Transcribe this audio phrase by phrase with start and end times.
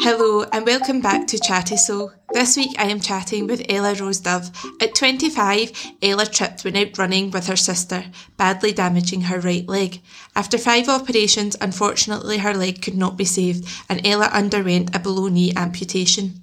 [0.00, 2.12] Hello and welcome back to Chatty Soul.
[2.32, 4.50] This week I am chatting with Ella Rose Dove.
[4.80, 8.04] At 25, Ella tripped when out running with her sister,
[8.36, 10.00] badly damaging her right leg.
[10.34, 15.28] After five operations, unfortunately her leg could not be saved and Ella underwent a below
[15.28, 16.42] knee amputation.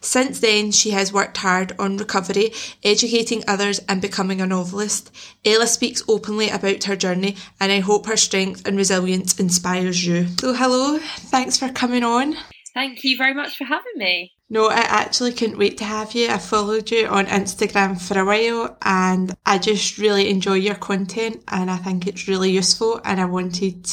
[0.00, 2.52] Since then, she has worked hard on recovery,
[2.82, 5.10] educating others, and becoming a novelist.
[5.44, 10.28] Ella speaks openly about her journey, and I hope her strength and resilience inspires you.
[10.40, 12.36] So, hello, thanks for coming on.
[12.76, 14.34] Thank you very much for having me.
[14.50, 16.28] No, I actually couldn't wait to have you.
[16.28, 21.42] I followed you on Instagram for a while and I just really enjoy your content
[21.48, 23.88] and I think it's really useful and I wanted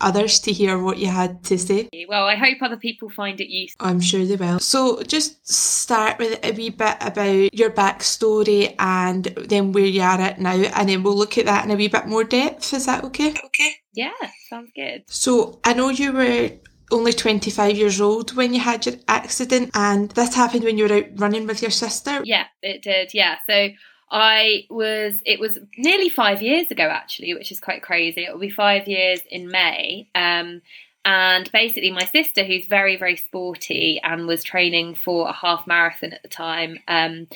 [0.00, 1.88] others to hear what you had to say.
[2.08, 3.84] Well, I hope other people find it useful.
[3.84, 4.60] I'm sure they will.
[4.60, 10.20] So, just start with a wee bit about your backstory and then where you are
[10.20, 12.72] at now, and then we'll look at that in a wee bit more depth.
[12.72, 13.34] Is that okay?
[13.44, 13.72] Okay.
[13.92, 14.12] Yeah,
[14.48, 15.02] sounds good.
[15.08, 16.50] So, I know you were
[16.90, 20.94] only 25 years old when you had your accident, and this happened when you were
[20.94, 22.20] out running with your sister.
[22.24, 23.14] Yeah, it did.
[23.14, 23.36] Yeah.
[23.46, 23.70] So,
[24.10, 28.24] I was, it was nearly five years ago actually, which is quite crazy.
[28.24, 30.08] It will be five years in May.
[30.14, 30.62] Um,
[31.04, 36.12] and basically, my sister, who's very, very sporty and was training for a half marathon
[36.12, 37.26] at the time, um,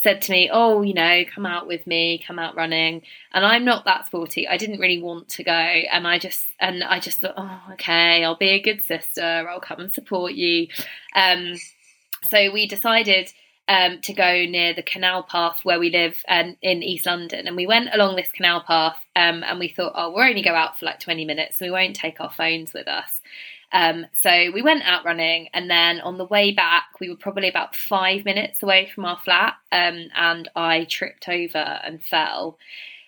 [0.00, 3.02] said to me, Oh, you know, come out with me, come out running.
[3.32, 4.46] And I'm not that sporty.
[4.46, 5.52] I didn't really want to go.
[5.52, 9.22] And I just, and I just thought, Oh, okay, I'll be a good sister.
[9.48, 10.68] I'll come and support you.
[11.14, 11.56] Um,
[12.28, 13.32] so we decided
[13.68, 17.46] um, to go near the canal path where we live um, in East London.
[17.46, 20.54] And we went along this canal path um, and we thought, oh, we'll only go
[20.54, 23.20] out for like 20 minutes, so we won't take our phones with us.
[23.72, 27.48] Um, so we went out running, and then on the way back, we were probably
[27.48, 32.58] about five minutes away from our flat, um, and I tripped over and fell.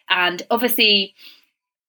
[0.08, 1.14] And obviously,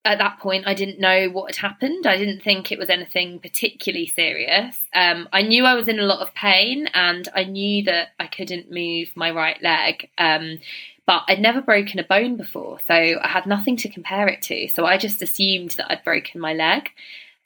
[0.03, 2.07] at that point, I didn't know what had happened.
[2.07, 4.75] I didn't think it was anything particularly serious.
[4.93, 8.25] Um, I knew I was in a lot of pain and I knew that I
[8.25, 10.09] couldn't move my right leg.
[10.17, 10.59] Um,
[11.05, 14.67] but I'd never broken a bone before, so I had nothing to compare it to.
[14.69, 16.89] So I just assumed that I'd broken my leg.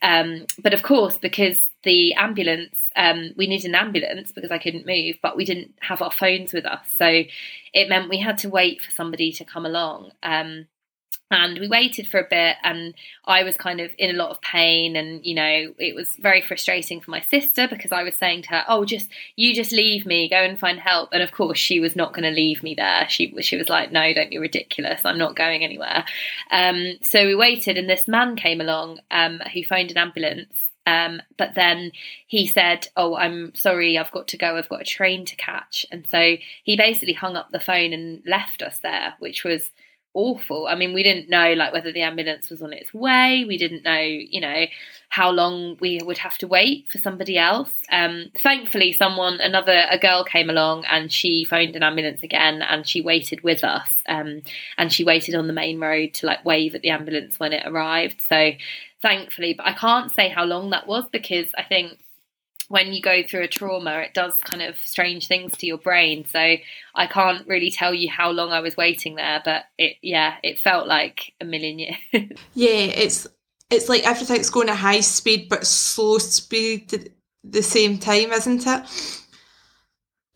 [0.06, 4.86] Um, but of course, because the ambulance, um, we needed an ambulance because I couldn't
[4.86, 6.86] move, but we didn't have our phones with us.
[6.96, 7.24] So
[7.74, 10.12] it meant we had to wait for somebody to come along.
[10.22, 10.68] Um,
[11.32, 12.94] and we waited for a bit and
[13.26, 16.42] i was kind of in a lot of pain and you know it was very
[16.42, 20.06] frustrating for my sister because i was saying to her oh just you just leave
[20.06, 21.10] me go and find help.
[21.12, 23.08] And of course she was not going to leave me there.
[23.10, 25.02] She she was like no don't be ridiculous.
[25.04, 26.06] I'm not going anywhere.
[26.52, 30.54] Um, so we waited and this man came along um, who phoned an ambulance
[30.88, 31.92] um, but then
[32.28, 35.84] he said, Oh, I'm sorry, I've got to go, I've got a train to catch.
[35.92, 39.72] And so he basically hung up the phone and left us there, which was
[40.16, 40.66] awful.
[40.68, 43.46] I mean, we didn't know like whether the ambulance was on its way.
[43.48, 44.66] We didn't know, you know,
[45.10, 47.72] how long we would have to wait for somebody else.
[47.92, 52.88] Um, thankfully, someone, another, a girl came along and she phoned an ambulance again and
[52.88, 54.02] she waited with us.
[54.08, 54.42] Um,
[54.78, 57.68] and she waited on the main road to like wave at the ambulance when it
[57.68, 58.22] arrived.
[58.22, 58.52] So
[59.02, 62.00] thankfully, but I can't say how long that was because I think
[62.68, 66.26] when you go through a trauma, it does kind of strange things to your brain.
[66.26, 66.40] So
[66.96, 70.60] I can't really tell you how long I was waiting there, but it yeah, it
[70.60, 71.98] felt like a million years.
[72.54, 73.28] yeah, it's
[73.70, 77.08] it's like everything's going at high speed but slow speed at
[77.44, 79.22] the same time, isn't it?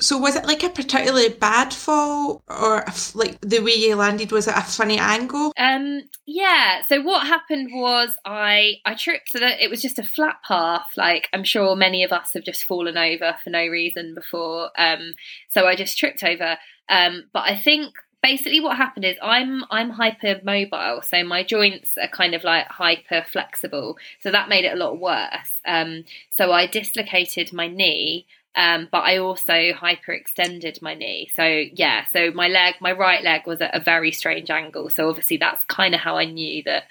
[0.01, 4.31] So was it like a particularly bad fall, or like the way you landed?
[4.31, 5.51] Was it a funny angle?
[5.57, 6.81] Um, yeah.
[6.87, 10.91] So what happened was I I tripped so that it was just a flat path.
[10.95, 14.71] Like I'm sure many of us have just fallen over for no reason before.
[14.77, 15.15] Um,
[15.49, 16.57] so I just tripped over.
[16.88, 22.07] Um, but I think basically what happened is I'm I'm hypermobile, so my joints are
[22.07, 23.97] kind of like hyper flexible.
[24.21, 25.61] So that made it a lot worse.
[25.65, 28.25] Um, so I dislocated my knee
[28.59, 31.31] um, but I also hyperextended my knee.
[31.33, 34.89] So yeah, so my leg, my right leg was at a very strange angle.
[34.89, 36.83] So obviously that's kind of how I knew that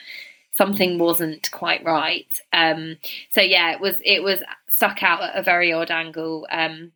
[0.52, 2.40] something wasn't quite right.
[2.54, 2.96] Um,
[3.28, 6.46] so yeah, it was it was stuck out at a very odd angle.
[6.50, 6.92] Um,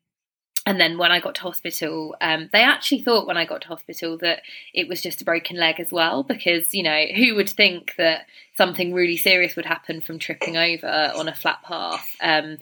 [0.64, 3.68] and then when I got to hospital, um, they actually thought when I got to
[3.68, 4.40] hospital that
[4.72, 8.26] it was just a broken leg as well, because you know who would think that
[8.56, 12.16] something really serious would happen from tripping over on a flat path.
[12.22, 12.56] Um,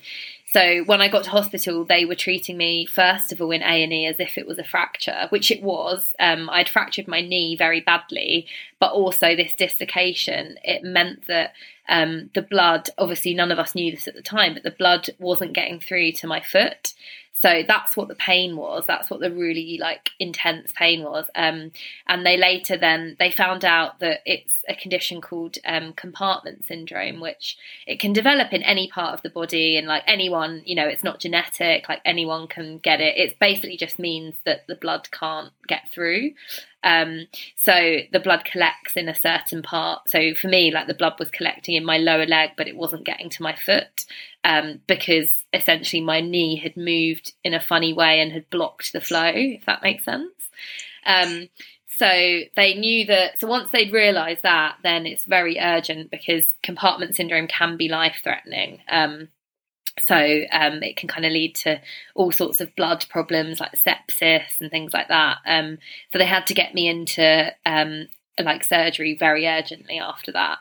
[0.52, 3.84] so when I got to hospital, they were treating me first of all in A
[3.84, 6.12] and E as if it was a fracture, which it was.
[6.18, 8.46] Um, I'd fractured my knee very badly,
[8.80, 10.56] but also this dislocation.
[10.64, 11.52] It meant that
[11.88, 15.10] um, the blood, obviously, none of us knew this at the time, but the blood
[15.20, 16.94] wasn't getting through to my foot.
[17.40, 18.84] So that's what the pain was.
[18.86, 21.24] That's what the really like intense pain was.
[21.34, 21.72] Um,
[22.06, 27.18] and they later then they found out that it's a condition called um, compartment syndrome,
[27.18, 27.56] which
[27.86, 31.02] it can develop in any part of the body, and like anyone, you know, it's
[31.02, 31.88] not genetic.
[31.88, 33.16] Like anyone can get it.
[33.16, 36.32] It basically just means that the blood can't get through.
[36.82, 40.08] Um, so the blood collects in a certain part.
[40.08, 43.04] So for me, like the blood was collecting in my lower leg, but it wasn't
[43.04, 44.04] getting to my foot
[44.44, 49.00] um, because essentially my knee had moved in a funny way and had blocked the
[49.00, 50.32] flow, if that makes sense.
[51.04, 51.48] Um,
[51.98, 53.38] so they knew that.
[53.38, 58.20] So once they'd realised that, then it's very urgent because compartment syndrome can be life
[58.22, 58.80] threatening.
[58.88, 59.28] Um,
[60.06, 60.16] so
[60.52, 61.80] um, it can kind of lead to
[62.14, 65.38] all sorts of blood problems like sepsis and things like that.
[65.46, 65.78] Um,
[66.12, 68.08] so they had to get me into um,
[68.38, 70.58] like surgery very urgently after that.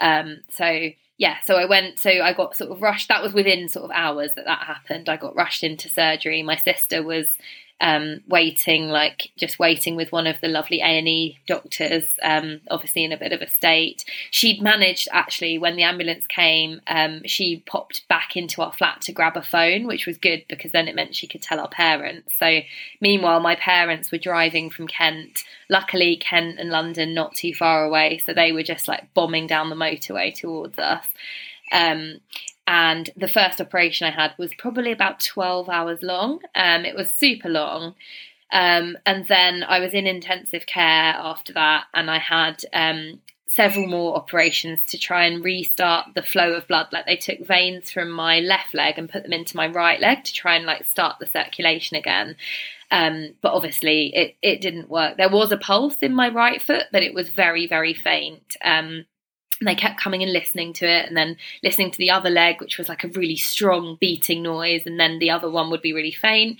[0.00, 1.98] Um, so yeah, so I went.
[1.98, 3.08] So I got sort of rushed.
[3.08, 5.08] That was within sort of hours that that happened.
[5.08, 6.42] I got rushed into surgery.
[6.42, 7.36] My sister was
[7.82, 12.60] um, waiting, like just waiting with one of the lovely A and E doctors, um,
[12.70, 14.04] obviously in a bit of a state.
[14.30, 19.12] She'd managed actually when the ambulance came, um, she popped back into our flat to
[19.12, 22.34] grab a phone, which was good because then it meant she could tell our parents.
[22.38, 22.60] So
[23.00, 25.42] meanwhile, my parents were driving from Kent.
[25.68, 29.70] Luckily, Kent and London not too far away, so they were just like bombing down
[29.70, 31.04] the motorway towards us.
[31.72, 32.20] Um,
[32.66, 36.40] and the first operation I had was probably about 12 hours long.
[36.54, 37.94] Um, it was super long.
[38.52, 43.86] Um, and then I was in intensive care after that, and I had um, several
[43.86, 46.88] more operations to try and restart the flow of blood.
[46.92, 50.24] Like they took veins from my left leg and put them into my right leg
[50.24, 52.36] to try and like start the circulation again.
[52.90, 55.16] Um, but obviously, it it didn't work.
[55.16, 58.56] There was a pulse in my right foot, but it was very very faint.
[58.62, 59.06] Um,
[59.60, 62.78] they kept coming and listening to it and then listening to the other leg which
[62.78, 66.12] was like a really strong beating noise and then the other one would be really
[66.12, 66.58] faint.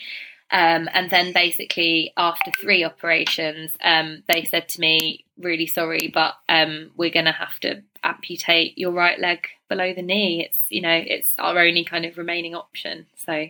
[0.50, 6.34] Um, and then basically after three operations um, they said to me really sorry but
[6.48, 10.44] um, we're going to have to amputate your right leg below the knee.
[10.44, 13.06] It's you know it's our only kind of remaining option.
[13.16, 13.46] So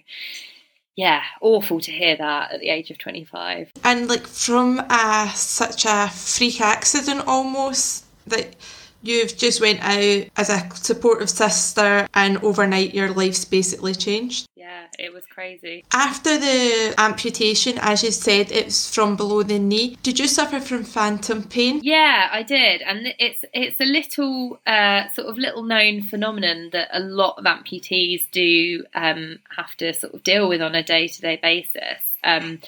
[0.95, 5.87] yeah awful to hear that at the age of 25 and like from a, such
[5.87, 8.55] a freak accident almost that
[9.03, 14.49] You've just went out as a supportive sister, and overnight your life's basically changed.
[14.55, 15.85] Yeah, it was crazy.
[15.93, 19.97] After the amputation, as you said, it's from below the knee.
[20.03, 21.81] Did you suffer from phantom pain?
[21.83, 26.89] Yeah, I did, and it's it's a little uh, sort of little known phenomenon that
[26.93, 31.09] a lot of amputees do um, have to sort of deal with on a day
[31.09, 32.01] to day basis.
[32.25, 32.61] Um,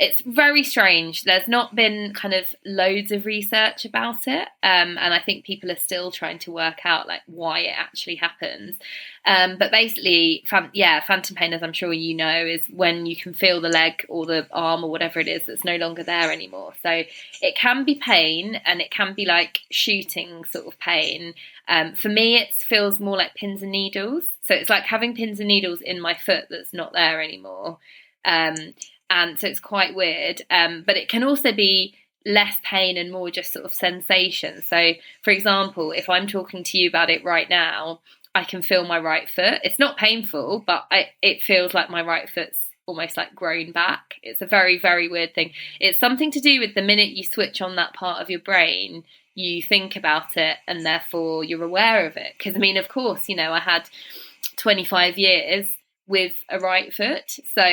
[0.00, 1.24] it's very strange.
[1.24, 5.70] There's not been kind of loads of research about it, um, and I think people
[5.70, 8.78] are still trying to work out like why it actually happens.
[9.26, 10.42] Um, but basically,
[10.72, 14.06] yeah, phantom pain, as I'm sure you know, is when you can feel the leg
[14.08, 16.72] or the arm or whatever it is that's no longer there anymore.
[16.82, 17.02] So
[17.42, 21.34] it can be pain, and it can be like shooting sort of pain.
[21.68, 24.24] Um, for me, it feels more like pins and needles.
[24.40, 27.76] So it's like having pins and needles in my foot that's not there anymore.
[28.24, 28.74] Um,
[29.10, 30.42] and so it's quite weird.
[30.50, 34.62] Um, but it can also be less pain and more just sort of sensation.
[34.62, 34.92] So,
[35.22, 38.00] for example, if I'm talking to you about it right now,
[38.34, 39.60] I can feel my right foot.
[39.64, 44.14] It's not painful, but I, it feels like my right foot's almost like grown back.
[44.22, 45.52] It's a very, very weird thing.
[45.80, 49.04] It's something to do with the minute you switch on that part of your brain,
[49.34, 52.34] you think about it and therefore you're aware of it.
[52.36, 53.88] Because, I mean, of course, you know, I had
[54.56, 55.66] 25 years
[56.06, 57.38] with a right foot.
[57.54, 57.64] So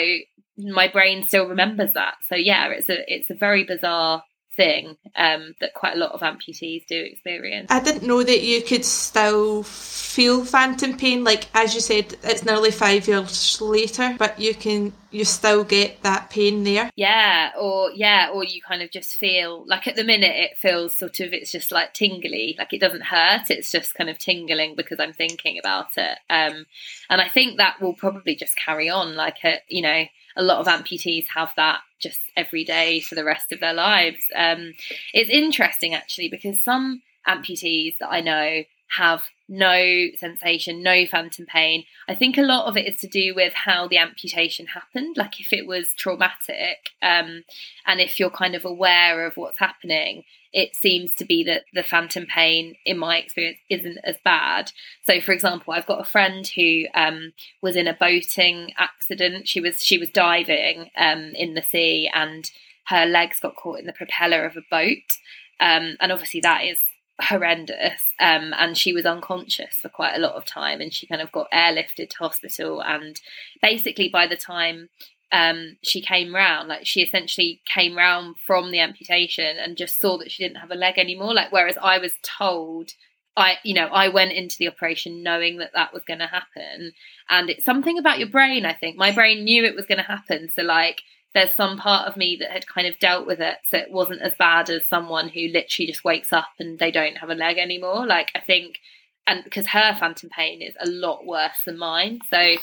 [0.57, 2.15] my brain still remembers that.
[2.27, 4.23] So yeah, it's a it's a very bizarre
[4.57, 7.67] thing um, that quite a lot of amputees do experience.
[7.69, 11.23] I didn't know that you could still feel phantom pain.
[11.23, 16.01] Like as you said, it's nearly five years later, but you can you still get
[16.03, 16.91] that pain there.
[16.95, 20.97] Yeah, or yeah, or you kind of just feel like at the minute it feels
[20.97, 23.49] sort of it's just like tingly, like it doesn't hurt.
[23.49, 26.17] It's just kind of tingling because I'm thinking about it.
[26.29, 26.65] Um,
[27.09, 29.15] and I think that will probably just carry on.
[29.15, 30.05] Like a, you know
[30.37, 34.19] a lot of amputees have that just every day for the rest of their lives.
[34.35, 34.73] Um,
[35.13, 38.63] it's interesting actually because some amputees that I know
[38.95, 41.83] have no sensation, no phantom pain.
[42.07, 45.17] I think a lot of it is to do with how the amputation happened.
[45.17, 47.43] Like if it was traumatic, um,
[47.85, 51.83] and if you're kind of aware of what's happening, it seems to be that the
[51.83, 54.71] phantom pain, in my experience, isn't as bad.
[55.03, 59.47] So, for example, I've got a friend who um, was in a boating accident.
[59.47, 62.49] She was she was diving um, in the sea, and
[62.85, 65.19] her legs got caught in the propeller of a boat.
[65.59, 66.79] Um, and obviously, that is
[67.19, 71.21] horrendous um, and she was unconscious for quite a lot of time and she kind
[71.21, 73.19] of got airlifted to hospital and
[73.61, 74.89] basically by the time
[75.31, 76.67] um, she came round.
[76.67, 80.71] Like she essentially came round from the amputation and just saw that she didn't have
[80.71, 81.33] a leg anymore.
[81.33, 82.91] Like whereas I was told,
[83.35, 86.93] I you know I went into the operation knowing that that was going to happen,
[87.29, 88.65] and it's something about your brain.
[88.65, 90.49] I think my brain knew it was going to happen.
[90.55, 91.01] So like
[91.37, 94.21] there's some part of me that had kind of dealt with it, so it wasn't
[94.21, 97.59] as bad as someone who literally just wakes up and they don't have a leg
[97.59, 98.07] anymore.
[98.07, 98.79] Like I think,
[99.27, 102.55] and because her phantom pain is a lot worse than mine, so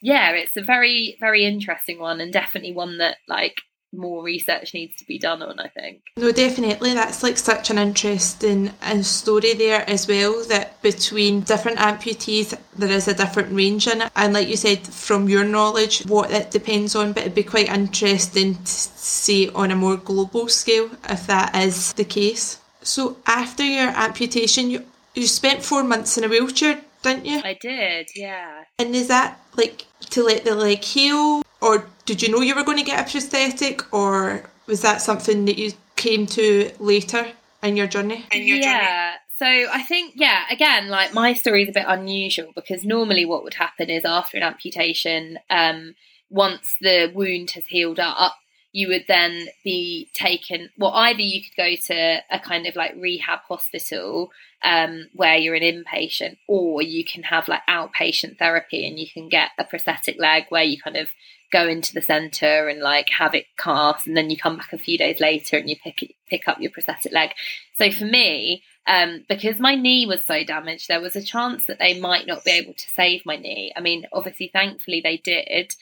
[0.00, 4.96] yeah, it's a very, very interesting one and definitely one that like more research needs
[4.96, 6.02] to be done on, I think.
[6.16, 6.94] No, definitely.
[6.94, 12.90] That's like such an interesting and story there as well that between different amputees there
[12.90, 14.12] is a different range in it.
[14.14, 17.68] And like you said, from your knowledge, what it depends on, but it'd be quite
[17.68, 22.60] interesting to see on a more global scale if that is the case.
[22.82, 27.40] So after your amputation you you spent four months in a wheelchair, didn't you?
[27.42, 28.64] I did, yeah.
[28.78, 32.64] And is that like to let the leg heal, or did you know you were
[32.64, 37.26] going to get a prosthetic, or was that something that you came to later
[37.62, 38.24] in your journey?
[38.32, 39.10] In your yeah.
[39.10, 39.18] Journey?
[39.38, 43.44] So I think, yeah, again, like my story is a bit unusual because normally what
[43.44, 45.94] would happen is after an amputation, um,
[46.28, 48.34] once the wound has healed up,
[48.72, 50.70] you would then be taken.
[50.76, 54.30] Well, either you could go to a kind of like rehab hospital
[54.62, 59.28] um, where you're an inpatient, or you can have like outpatient therapy and you can
[59.28, 61.08] get a prosthetic leg where you kind of
[61.50, 64.78] go into the center and like have it cast, and then you come back a
[64.78, 67.30] few days later and you pick pick up your prosthetic leg.
[67.76, 71.78] So for me, um, because my knee was so damaged, there was a chance that
[71.78, 73.72] they might not be able to save my knee.
[73.76, 75.74] I mean, obviously, thankfully they did.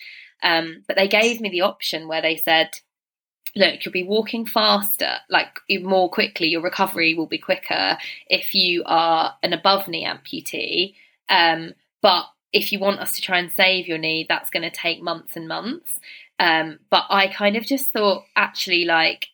[0.43, 2.71] Um, but they gave me the option where they said,
[3.55, 7.97] look, you'll be walking faster, like more quickly, your recovery will be quicker
[8.29, 10.95] if you are an above knee amputee.
[11.29, 12.27] Um, but
[12.57, 15.37] if you want us to try and save your knee, that's going to take months
[15.37, 16.01] and months.
[16.39, 19.29] Um, but I kind of just thought, actually, like,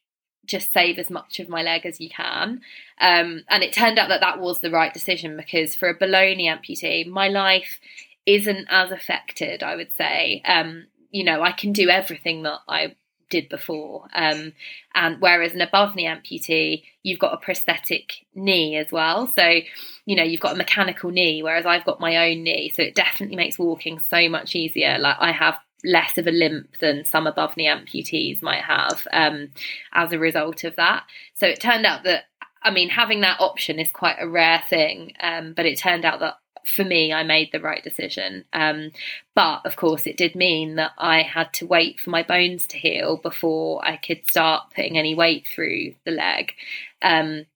[0.45, 2.61] just save as much of my leg as you can.
[3.01, 6.35] Um, and it turned out that that was the right decision because for a below
[6.35, 7.79] knee amputee, my life
[8.27, 10.43] isn't as affected, I would say.
[10.45, 12.97] Um, you know, I can do everything that I
[13.33, 14.07] did before.
[14.13, 14.53] Um,
[14.95, 19.27] and whereas an above knee amputee, you've got a prosthetic knee as well.
[19.27, 19.61] So,
[20.05, 22.69] you know, you've got a mechanical knee, whereas I've got my own knee.
[22.69, 24.99] So it definitely makes walking so much easier.
[24.99, 29.49] Like I have less of a limp than some above knee amputees might have um,
[29.95, 31.05] as a result of that.
[31.35, 32.25] So it turned out that
[32.65, 36.21] I mean, having that option is quite a rare thing, um, but it turned out
[36.21, 36.37] that
[36.67, 38.45] for me, I made the right decision.
[38.53, 38.91] Um,
[39.35, 42.79] but of course, it did mean that I had to wait for my bones to
[42.79, 46.53] heal before I could start putting any weight through the leg.
[47.01, 47.47] Um,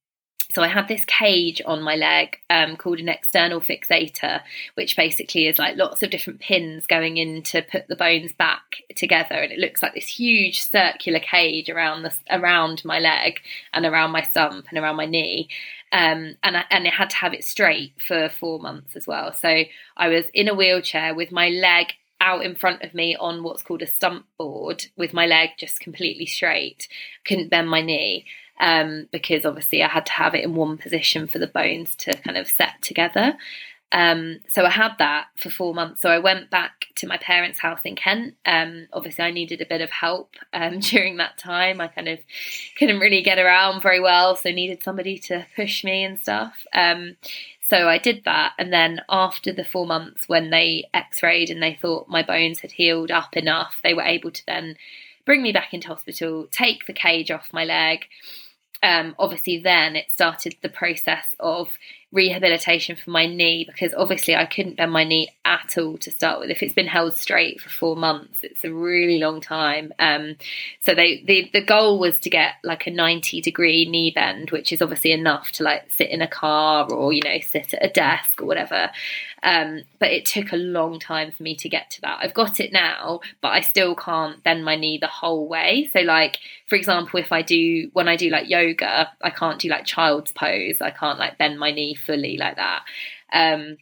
[0.53, 4.41] so I had this cage on my leg um, called an external fixator,
[4.75, 8.83] which basically is like lots of different pins going in to put the bones back
[8.97, 13.41] together, and it looks like this huge circular cage around the around my leg
[13.73, 15.49] and around my stump and around my knee.
[15.93, 19.33] Um, and I, and it had to have it straight for four months as well.
[19.33, 19.65] So
[19.97, 23.62] I was in a wheelchair with my leg out in front of me on what's
[23.62, 26.88] called a stump board with my leg just completely straight.
[27.25, 28.25] Couldn't bend my knee
[28.61, 32.17] um, because obviously I had to have it in one position for the bones to
[32.19, 33.37] kind of set together.
[33.93, 36.03] Um, so I had that for four months.
[36.03, 38.35] So I went back to my parents' house in Kent.
[38.45, 41.81] Um, obviously, I needed a bit of help um, during that time.
[41.81, 42.19] I kind of
[42.79, 46.67] couldn't really get around very well, so needed somebody to push me and stuff.
[46.73, 47.17] Um,
[47.69, 51.75] so I did that, and then after the four months, when they X-rayed and they
[51.75, 54.77] thought my bones had healed up enough, they were able to then
[55.25, 58.07] bring me back into hospital, take the cage off my leg.
[58.83, 61.71] Um, obviously, then it started the process of
[62.12, 66.40] rehabilitation for my knee because obviously I couldn't bend my knee at all to start
[66.40, 66.50] with.
[66.50, 69.92] If it's been held straight for four months, it's a really long time.
[69.99, 70.37] Um,
[70.80, 74.73] so they the the goal was to get like a ninety degree knee bend, which
[74.73, 77.92] is obviously enough to like sit in a car or you know sit at a
[77.92, 78.90] desk or whatever.
[79.47, 82.19] Um, but it took a long time for me to get to that.
[82.21, 85.88] I've got it now, but I still can't bend my knee the whole way.
[85.93, 89.69] So, like, for example, if I do, when I do like yoga, I can't do
[89.69, 90.81] like child's pose.
[90.81, 92.83] I can't like bend my knee fully like that.
[93.33, 93.76] Um,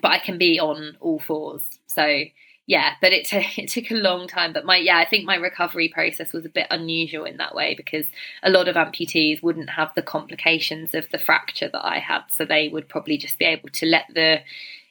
[0.00, 1.62] but I can be on all fours.
[1.88, 2.24] So,
[2.66, 4.54] yeah, but it, t- it took a long time.
[4.54, 7.74] But my, yeah, I think my recovery process was a bit unusual in that way
[7.74, 8.06] because
[8.42, 12.22] a lot of amputees wouldn't have the complications of the fracture that I had.
[12.30, 14.40] So they would probably just be able to let the,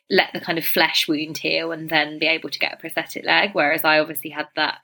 [0.09, 3.25] let the kind of flesh wound heal and then be able to get a prosthetic
[3.25, 3.51] leg.
[3.53, 4.79] Whereas I obviously had that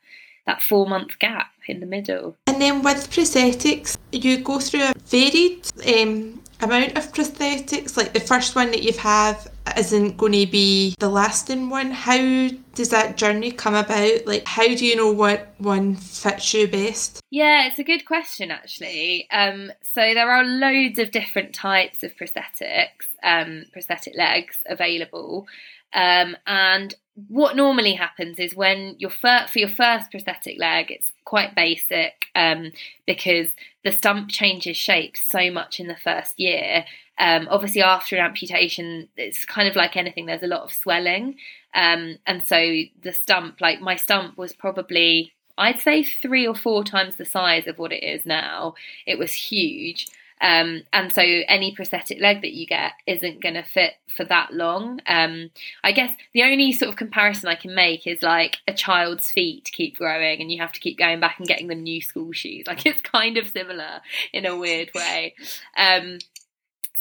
[0.47, 2.35] that four month gap in the middle.
[2.47, 7.97] And then with prosthetics, you go through a varied um, amount of prosthetics.
[7.97, 9.37] Like the first one that you've had
[9.77, 11.91] isn't going to be the lasting one.
[11.91, 14.25] How does that journey come about?
[14.25, 17.21] Like, how do you know what one fits you best?
[17.29, 19.27] Yeah, it's a good question actually.
[19.31, 25.47] Um, so there are loads of different types of prosthetics, um, prosthetic legs available.
[25.93, 26.93] Um, and
[27.27, 32.25] what normally happens is when your fir- for your first prosthetic leg, it's quite basic
[32.35, 32.71] um,
[33.05, 33.49] because
[33.83, 36.85] the stump changes shape so much in the first year.
[37.17, 40.25] Um, obviously, after an amputation, it's kind of like anything.
[40.25, 41.35] There's a lot of swelling,
[41.75, 42.57] um, and so
[43.01, 47.67] the stump, like my stump, was probably I'd say three or four times the size
[47.67, 48.73] of what it is now.
[49.05, 50.07] It was huge.
[50.41, 54.53] Um, and so any prosthetic leg that you get isn't going to fit for that
[54.53, 54.99] long.
[55.05, 55.51] Um,
[55.83, 59.69] I guess the only sort of comparison I can make is like a child's feet
[59.71, 62.65] keep growing and you have to keep going back and getting them new school shoes.
[62.67, 64.01] Like it's kind of similar
[64.33, 65.35] in a weird way.
[65.77, 66.17] Um,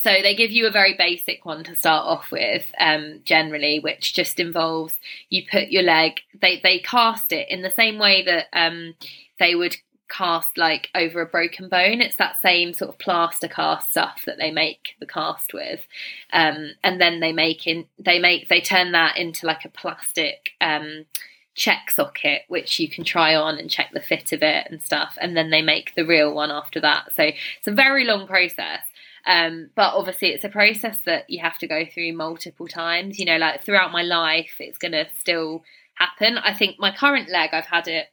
[0.03, 4.15] so they give you a very basic one to start off with, um, generally, which
[4.15, 4.95] just involves
[5.29, 6.21] you put your leg.
[6.41, 8.95] They they cast it in the same way that um,
[9.39, 9.77] they would
[10.11, 12.00] cast like over a broken bone.
[12.00, 15.87] It's that same sort of plaster cast stuff that they make the cast with,
[16.33, 20.50] um, and then they make in they make they turn that into like a plastic
[20.61, 21.07] um,
[21.55, 25.17] check socket, which you can try on and check the fit of it and stuff,
[25.21, 27.12] and then they make the real one after that.
[27.14, 28.81] So it's a very long process.
[29.26, 33.19] Um, but obviously, it's a process that you have to go through multiple times.
[33.19, 35.62] You know, like throughout my life, it's going to still
[35.95, 36.38] happen.
[36.38, 38.07] I think my current leg, I've had it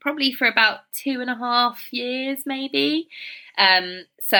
[0.00, 3.08] probably for about two and a half years, maybe.
[3.58, 4.38] Um, so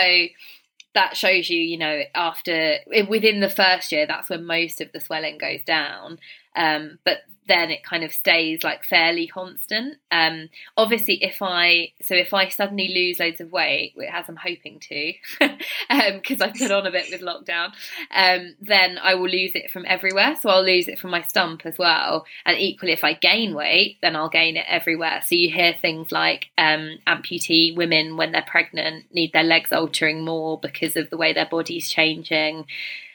[0.95, 5.01] that shows you, you know, after within the first year, that's when most of the
[5.01, 6.19] swelling goes down.
[6.57, 7.19] Um, but
[7.51, 9.97] then it kind of stays like fairly constant.
[10.13, 14.79] Um, obviously, if I so if I suddenly lose loads of weight, as I'm hoping
[14.79, 17.73] to, because um, I put on a bit with lockdown,
[18.15, 20.37] um, then I will lose it from everywhere.
[20.41, 22.25] So I'll lose it from my stump as well.
[22.47, 25.21] And equally, if I gain weight, then I'll gain it everywhere.
[25.27, 30.25] So you hear things like um, amputee women when they're pregnant need their legs altering
[30.25, 32.67] more because of the way their body's changing,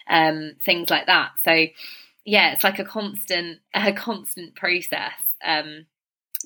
[0.10, 1.32] um, things like that.
[1.42, 1.68] So
[2.26, 5.14] yeah, it's like a constant a constant process.
[5.44, 5.86] Um,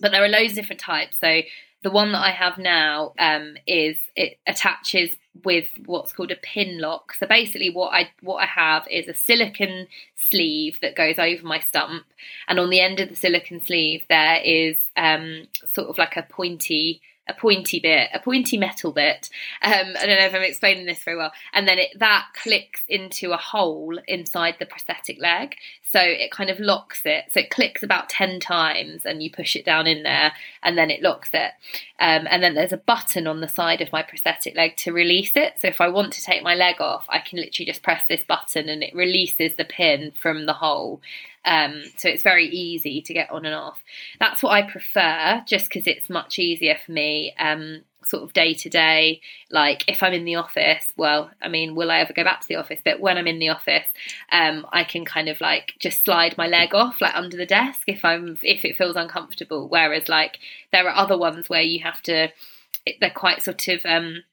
[0.01, 1.17] but there are loads of different types.
[1.19, 1.41] So
[1.81, 5.15] the one that I have now um, is it attaches
[5.45, 7.13] with what's called a pin lock.
[7.13, 11.59] So basically, what I what I have is a silicon sleeve that goes over my
[11.59, 12.05] stump,
[12.49, 16.23] and on the end of the silicon sleeve there is um, sort of like a
[16.23, 19.29] pointy a pointy bit, a pointy metal bit.
[19.61, 21.31] Um, I don't know if I'm explaining this very well.
[21.53, 25.55] And then it, that clicks into a hole inside the prosthetic leg.
[25.91, 27.25] So it kind of locks it.
[27.29, 30.91] So it clicks about 10 times and you push it down in there and then
[30.91, 31.51] it locks it.
[31.99, 35.31] Um, and then there's a button on the side of my prosthetic leg to release
[35.35, 35.53] it.
[35.59, 38.23] So if I want to take my leg off, I can literally just press this
[38.23, 41.01] button and it releases the pin from the hole.
[41.45, 43.83] Um, so it's very easy to get on and off.
[44.19, 48.53] That's what I prefer, just because it's much easier for me, um, sort of day
[48.53, 49.21] to day.
[49.49, 52.47] Like if I'm in the office, well, I mean, will I ever go back to
[52.47, 52.79] the office?
[52.83, 53.87] But when I'm in the office,
[54.31, 57.81] um, I can kind of like just slide my leg off, like under the desk,
[57.87, 59.67] if I'm if it feels uncomfortable.
[59.67, 60.39] Whereas like
[60.71, 62.29] there are other ones where you have to,
[62.99, 64.23] they're quite sort of um,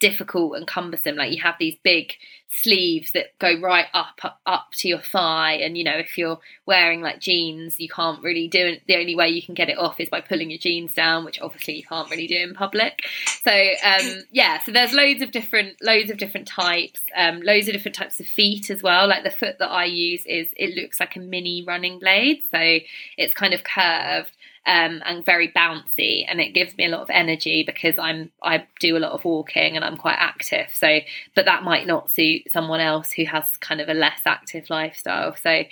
[0.00, 1.16] difficult and cumbersome.
[1.16, 2.14] Like you have these big
[2.48, 7.00] sleeves that go right up, up to your thigh, and you know if you're wearing
[7.00, 8.82] like jeans, you can't really do it.
[8.88, 11.40] The only way you can get it off is by pulling your jeans down, which
[11.40, 13.02] obviously you can't really do in public.
[13.42, 17.74] So um, yeah, so there's loads of different loads of different types, um, loads of
[17.74, 19.06] different types of feet as well.
[19.06, 22.78] Like the foot that I use is it looks like a mini running blade, so
[23.16, 24.36] it's kind of curved
[24.70, 28.64] um, and very bouncy, and it gives me a lot of energy because I'm I
[28.78, 30.68] do a lot of walking and I'm quite active.
[30.72, 31.00] So,
[31.34, 35.34] but that might not suit someone else who has kind of a less active lifestyle.
[35.34, 35.64] So,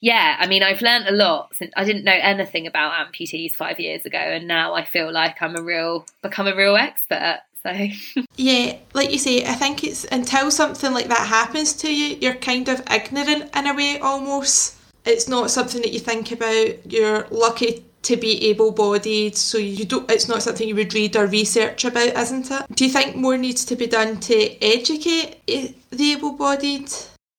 [0.00, 3.78] yeah, I mean, I've learned a lot since I didn't know anything about amputees five
[3.78, 7.42] years ago, and now I feel like I'm a real become a real expert.
[7.62, 7.70] So
[8.36, 12.34] yeah, like you say, I think it's until something like that happens to you, you're
[12.34, 14.78] kind of ignorant in a way almost.
[15.04, 16.90] It's not something that you think about.
[16.90, 21.26] You're lucky to be able-bodied so you don't it's not something you would read or
[21.26, 24.34] research about isn't it do you think more needs to be done to
[24.64, 26.90] educate the able-bodied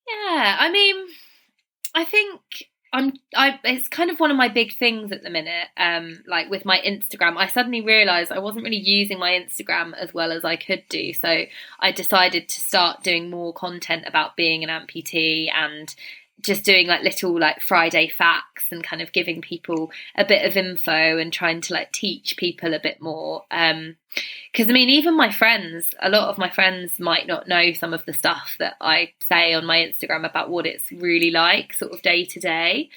[0.08, 0.96] yeah i mean
[1.96, 2.42] i think
[2.94, 5.68] I'm I it's kind of one of my big things at the minute.
[5.76, 10.14] Um, like with my Instagram, I suddenly realised I wasn't really using my Instagram as
[10.14, 11.12] well as I could do.
[11.12, 11.46] So
[11.80, 15.94] I decided to start doing more content about being an amputee and
[16.42, 20.58] just doing like little like Friday facts and kind of giving people a bit of
[20.58, 23.44] info and trying to like teach people a bit more.
[23.50, 23.96] Um,
[24.52, 27.94] because I mean, even my friends, a lot of my friends might not know some
[27.94, 31.94] of the stuff that I say on my Instagram about what it's really like, sort
[31.94, 32.90] of day to day.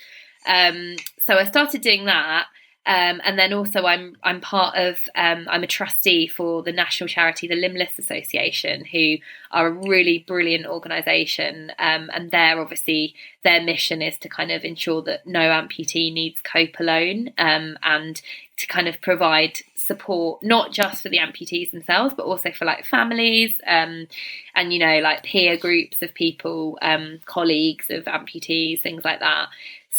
[0.46, 2.46] Um, so I started doing that.
[2.86, 7.08] Um, and then also, I'm I'm part of um, I'm a trustee for the national
[7.08, 9.16] charity, the Limbless Association, who
[9.50, 11.72] are a really brilliant organisation.
[11.80, 16.40] Um, and they're obviously their mission is to kind of ensure that no amputee needs
[16.40, 18.22] cope alone, um, and
[18.56, 22.84] to kind of provide support not just for the amputees themselves, but also for like
[22.84, 24.06] families, um,
[24.54, 29.48] and you know like peer groups of people, um, colleagues of amputees, things like that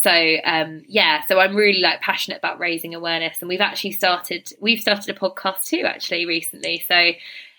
[0.04, 4.52] so um, yeah so i'm really like passionate about raising awareness and we've actually started
[4.60, 6.84] we've started a podcast too actually recently.
[6.88, 7.12] So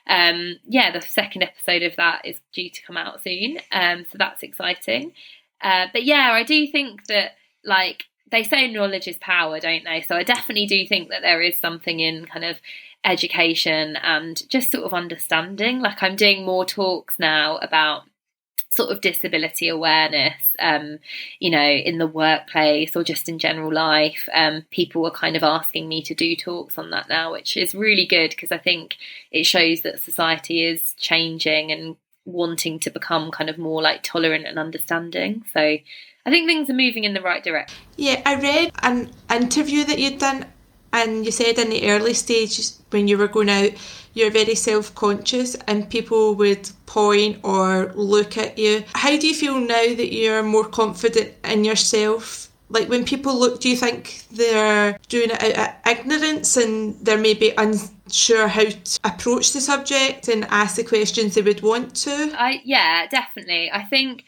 [0.06, 4.16] um, yeah the second episode of that is due to come out soon um, so
[4.18, 5.12] that's exciting.
[5.60, 7.32] Uh, but yeah i do think that
[7.64, 10.02] like they say knowledge is power don't they?
[10.02, 12.56] So i definitely do think that there is something in kind of
[13.04, 15.80] education and just sort of understanding.
[15.80, 18.02] Like i'm doing more talks now about
[18.70, 20.98] sort of disability awareness, um,
[21.38, 24.28] you know, in the workplace or just in general life.
[24.32, 27.74] Um, people are kind of asking me to do talks on that now, which is
[27.74, 28.96] really good because I think
[29.30, 34.46] it shows that society is changing and wanting to become kind of more like tolerant
[34.46, 35.44] and understanding.
[35.52, 37.78] So I think things are moving in the right direction.
[37.96, 40.44] Yeah, I read an interview that you'd done
[40.92, 43.72] and you said in the early stages when you were going out
[44.18, 48.82] you're very self-conscious and people would point or look at you.
[48.94, 52.50] How do you feel now that you're more confident in yourself?
[52.68, 57.16] Like when people look do you think they're doing it out of ignorance and they're
[57.16, 62.32] maybe unsure how to approach the subject and ask the questions they would want to?
[62.36, 63.70] I yeah definitely.
[63.72, 64.24] I think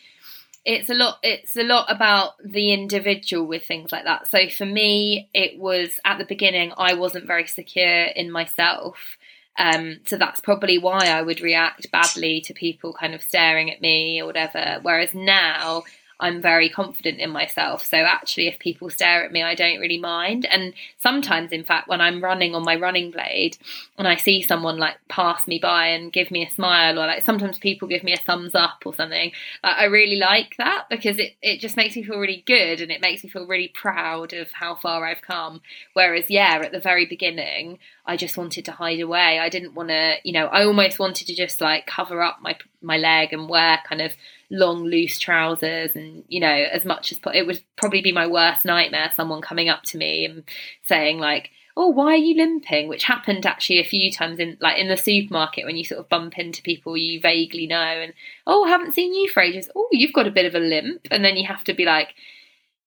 [0.64, 4.28] it's a lot it's a lot about the individual with things like that.
[4.28, 9.16] So for me it was at the beginning i wasn't very secure in myself.
[9.58, 13.80] Um, so that's probably why i would react badly to people kind of staring at
[13.80, 14.78] me or whatever.
[14.82, 15.84] Whereas now
[16.20, 17.84] I'm very confident in myself.
[17.84, 20.44] So actually, if people stare at me, I don't really mind.
[20.46, 23.56] And sometimes, in fact, when I'm running on my running blade
[23.98, 27.24] and I see someone like pass me by and give me a smile, or like
[27.24, 29.32] sometimes people give me a thumbs up or something,
[29.64, 32.90] like, I really like that because it, it just makes me feel really good and
[32.90, 35.62] it makes me feel really proud of how far I've come.
[35.94, 39.38] Whereas, yeah, at the very beginning, I just wanted to hide away.
[39.38, 42.56] I didn't want to, you know, I almost wanted to just like cover up my
[42.82, 44.12] my leg and wear kind of
[44.50, 48.64] long loose trousers and you know as much as it would probably be my worst
[48.64, 50.42] nightmare someone coming up to me and
[50.82, 52.88] saying like oh why are you limping?
[52.88, 56.08] which happened actually a few times in like in the supermarket when you sort of
[56.08, 58.12] bump into people you vaguely know and
[58.46, 59.70] oh haven't seen you for ages.
[59.74, 61.06] Oh you've got a bit of a limp.
[61.10, 62.14] And then you have to be like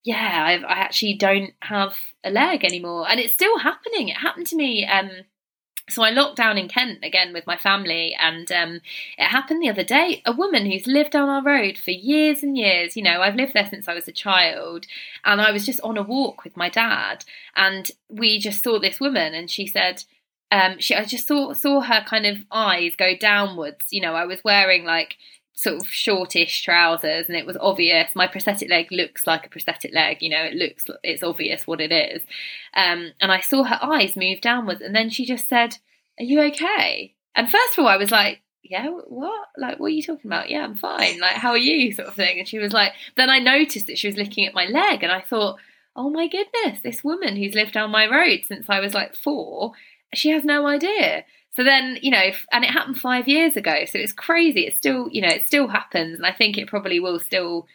[0.04, 3.10] yeah I've, i actually don't have a leg anymore.
[3.10, 4.10] And it's still happening.
[4.10, 5.10] It happened to me um
[5.90, 8.82] so I locked down in Kent again with my family, and um,
[9.18, 10.22] it happened the other day.
[10.26, 12.96] A woman who's lived down our road for years and years.
[12.96, 14.86] You know, I've lived there since I was a child,
[15.26, 19.00] and I was just on a walk with my dad, and we just saw this
[19.00, 20.04] woman, and she said,
[20.52, 23.88] um, she I just saw saw her kind of eyes go downwards.
[23.92, 25.18] You know, I was wearing like
[25.54, 29.94] sort of shortish trousers and it was obvious my prosthetic leg looks like a prosthetic
[29.94, 32.22] leg you know it looks it's obvious what it is.
[32.76, 35.78] Um, and i saw her eyes move downwards and then she just said
[36.20, 37.16] are you okay?
[37.36, 39.50] And first of all i was like yeah what?
[39.58, 40.50] Like what are you talking about?
[40.50, 41.20] Yeah i'm fine.
[41.20, 41.94] Like how are you?
[41.94, 42.40] sort of thing.
[42.40, 45.12] And she was like then i noticed that she was looking at my leg and
[45.12, 45.60] i thought
[45.96, 49.74] oh my goodness this woman who's lived down my road since i was like four
[50.14, 51.24] she has no idea
[51.56, 53.86] so then, you know, and it happened five years ago.
[53.86, 54.66] So it's crazy.
[54.66, 56.18] It still, you know, it still happens.
[56.18, 57.68] And I think it probably will still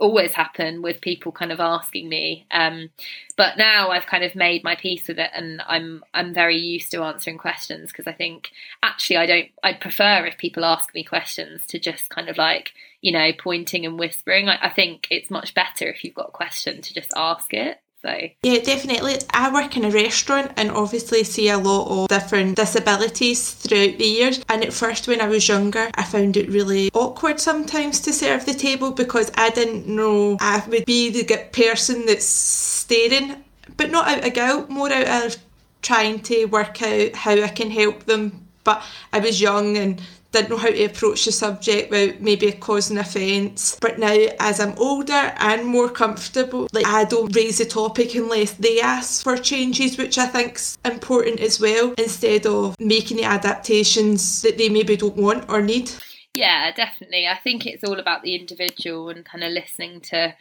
[0.00, 2.46] always happen with people kind of asking me.
[2.50, 2.90] Um,
[3.36, 6.90] but now I've kind of made my peace with it and I'm I'm very used
[6.92, 8.50] to answering questions because I think
[8.82, 12.72] actually I don't I'd prefer if people ask me questions to just kind of like,
[13.02, 14.48] you know, pointing and whispering.
[14.48, 17.80] I, I think it's much better if you've got a question to just ask it.
[18.02, 19.18] So yeah, definitely.
[19.30, 24.06] I work in a restaurant and obviously see a lot of different disabilities throughout the
[24.06, 24.42] years.
[24.48, 28.46] And at first, when I was younger, I found it really awkward sometimes to serve
[28.46, 33.44] the table because I didn't know I would be the person that's staring,
[33.76, 35.36] but not out of guilt, more out of
[35.82, 38.46] trying to work out how I can help them.
[38.64, 38.82] But
[39.12, 40.00] I was young and
[40.32, 43.76] didn't know how to approach the subject without maybe causing offence.
[43.80, 48.52] But now, as I'm older and more comfortable, like I don't raise the topic unless
[48.52, 54.42] they ask for changes, which I think's important as well, instead of making the adaptations
[54.42, 55.90] that they maybe don't want or need.
[56.32, 57.26] Yeah, definitely.
[57.26, 60.34] I think it's all about the individual and kind of listening to,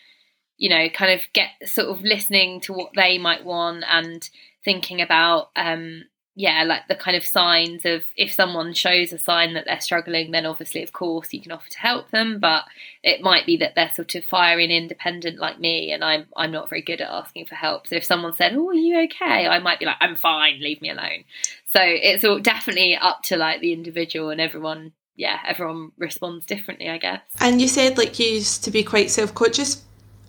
[0.58, 4.30] you know, kind of get sort of listening to what they might want and
[4.64, 6.04] thinking about, um,
[6.36, 10.32] yeah, like the kind of signs of if someone shows a sign that they're struggling,
[10.32, 12.40] then obviously, of course, you can offer to help them.
[12.40, 12.64] But
[13.04, 16.70] it might be that they're sort of firing independent like me, and I'm I'm not
[16.70, 17.88] very good at asking for help.
[17.88, 20.82] So if someone said, "Oh, are you okay?" I might be like, "I'm fine, leave
[20.82, 21.26] me alone."
[21.74, 26.90] So it's all definitely up to like the individual and everyone yeah, everyone responds differently,
[26.90, 27.20] I guess.
[27.42, 29.84] And you said like you used to be quite self conscious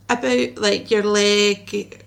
[0.08, 2.04] about like your leg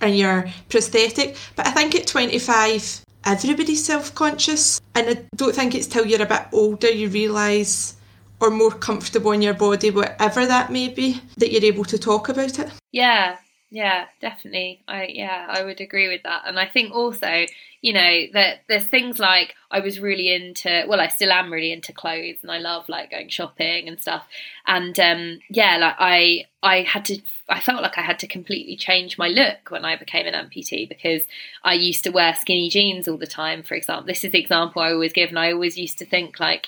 [0.00, 5.74] and your prosthetic, but I think at 25, everybody's self conscious, and I don't think
[5.74, 7.96] it's till you're a bit older you realise
[8.40, 12.28] or more comfortable in your body, whatever that may be, that you're able to talk
[12.28, 12.70] about it.
[12.90, 13.36] Yeah,
[13.72, 14.82] yeah, definitely.
[14.88, 16.42] I yeah, I would agree with that.
[16.44, 17.46] And I think also,
[17.80, 21.70] you know, that there's things like I was really into well, I still am really
[21.70, 24.26] into clothes and I love like going shopping and stuff.
[24.66, 28.74] And um yeah, like I I had to I felt like I had to completely
[28.74, 31.22] change my look when I became an amputee because
[31.62, 34.06] I used to wear skinny jeans all the time, for example.
[34.06, 36.66] This is the example I always give and I always used to think like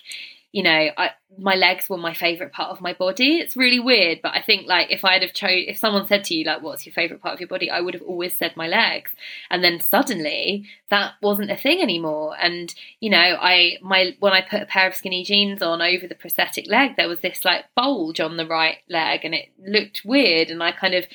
[0.52, 3.38] you know, I, my legs were my favorite part of my body.
[3.38, 6.34] It's really weird, but I think like if I'd have chose, if someone said to
[6.34, 8.68] you like, "What's your favorite part of your body?" I would have always said my
[8.68, 9.12] legs,
[9.50, 12.36] and then suddenly that wasn't a thing anymore.
[12.38, 16.06] And you know, I my when I put a pair of skinny jeans on over
[16.06, 20.02] the prosthetic leg, there was this like bulge on the right leg, and it looked
[20.04, 21.06] weird, and I kind of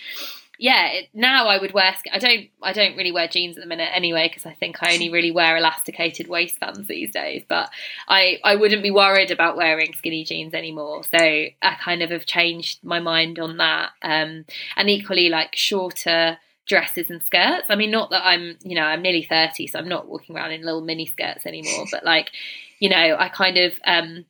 [0.59, 1.95] yeah, it, now I would wear.
[2.11, 2.47] I don't.
[2.63, 5.31] I don't really wear jeans at the minute anyway because I think I only really
[5.31, 7.43] wear elasticated waistbands these days.
[7.47, 7.69] But
[8.07, 11.03] I I wouldn't be worried about wearing skinny jeans anymore.
[11.03, 13.91] So I kind of have changed my mind on that.
[14.01, 17.67] Um, and equally like shorter dresses and skirts.
[17.69, 20.51] I mean, not that I'm you know I'm nearly thirty, so I'm not walking around
[20.53, 21.85] in little mini skirts anymore.
[21.91, 22.31] But like,
[22.79, 24.25] you know, I kind of um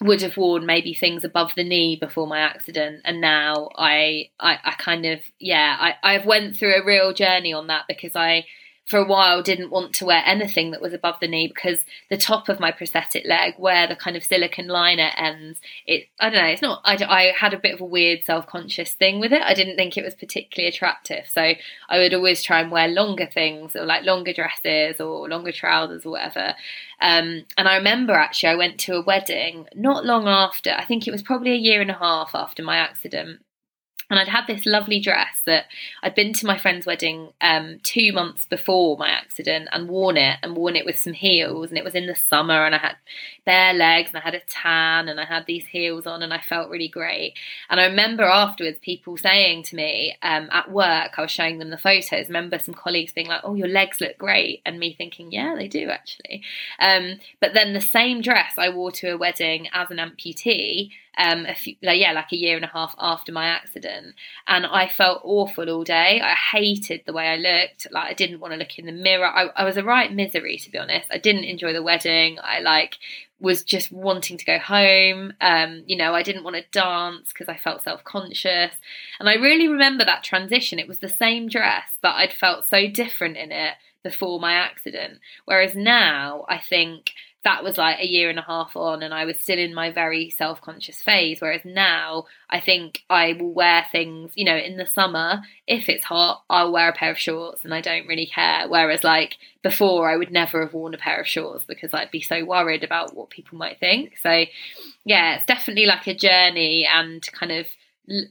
[0.00, 4.58] would have worn maybe things above the knee before my accident and now I, I
[4.64, 8.44] I, kind of yeah I, I've went through a real journey on that because I
[8.86, 12.16] for a while didn't want to wear anything that was above the knee because the
[12.16, 16.42] top of my prosthetic leg where the kind of silicon liner ends it i don't
[16.42, 19.42] know it's not i, I had a bit of a weird self-conscious thing with it.
[19.42, 21.26] I didn't think it was particularly attractive.
[21.28, 21.54] So
[21.88, 26.04] i would always try and wear longer things or like longer dresses or longer trousers
[26.04, 26.54] or whatever.
[27.00, 31.06] Um, and i remember actually i went to a wedding not long after i think
[31.06, 33.40] it was probably a year and a half after my accident
[34.10, 35.66] and I'd had this lovely dress that
[36.02, 40.38] I'd been to my friend's wedding um, two months before my accident and worn it
[40.42, 41.70] and worn it with some heels.
[41.70, 42.96] And it was in the summer and I had
[43.44, 46.40] bare legs and I had a tan and I had these heels on and I
[46.40, 47.34] felt really great.
[47.70, 51.70] And I remember afterwards people saying to me um, at work, I was showing them
[51.70, 54.60] the photos, I remember some colleagues being like, oh, your legs look great.
[54.66, 56.42] And me thinking, yeah, they do actually.
[56.78, 61.46] Um, but then the same dress I wore to a wedding as an amputee um,
[61.46, 64.14] a few, like, yeah, like a year and a half after my accident,
[64.46, 66.20] and I felt awful all day.
[66.20, 67.86] I hated the way I looked.
[67.90, 69.26] Like I didn't want to look in the mirror.
[69.26, 71.10] I, I was a right misery to be honest.
[71.10, 72.38] I didn't enjoy the wedding.
[72.42, 72.98] I like
[73.40, 75.34] was just wanting to go home.
[75.40, 78.72] Um, you know, I didn't want to dance because I felt self conscious.
[79.20, 80.78] And I really remember that transition.
[80.78, 85.20] It was the same dress, but I'd felt so different in it before my accident.
[85.44, 87.12] Whereas now, I think
[87.44, 89.90] that was like a year and a half on and I was still in my
[89.90, 91.40] very self conscious phase.
[91.40, 96.04] Whereas now I think I will wear things, you know, in the summer, if it's
[96.04, 98.66] hot, I'll wear a pair of shorts and I don't really care.
[98.66, 102.22] Whereas like before, I would never have worn a pair of shorts because I'd be
[102.22, 104.16] so worried about what people might think.
[104.22, 104.44] So
[105.04, 107.66] yeah, it's definitely like a journey and kind of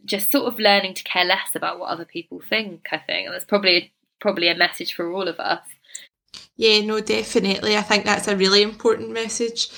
[0.06, 3.28] just sort of learning to care less about what other people think, I think.
[3.28, 5.66] And that's probably probably a message for all of us.
[6.56, 7.78] Yeah, no, definitely.
[7.78, 9.70] I think that's a really important message.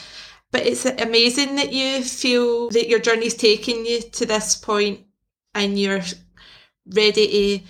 [0.52, 5.02] But it's amazing that you feel that your journey's taken you to this point
[5.54, 6.02] and you're
[6.94, 7.66] ready to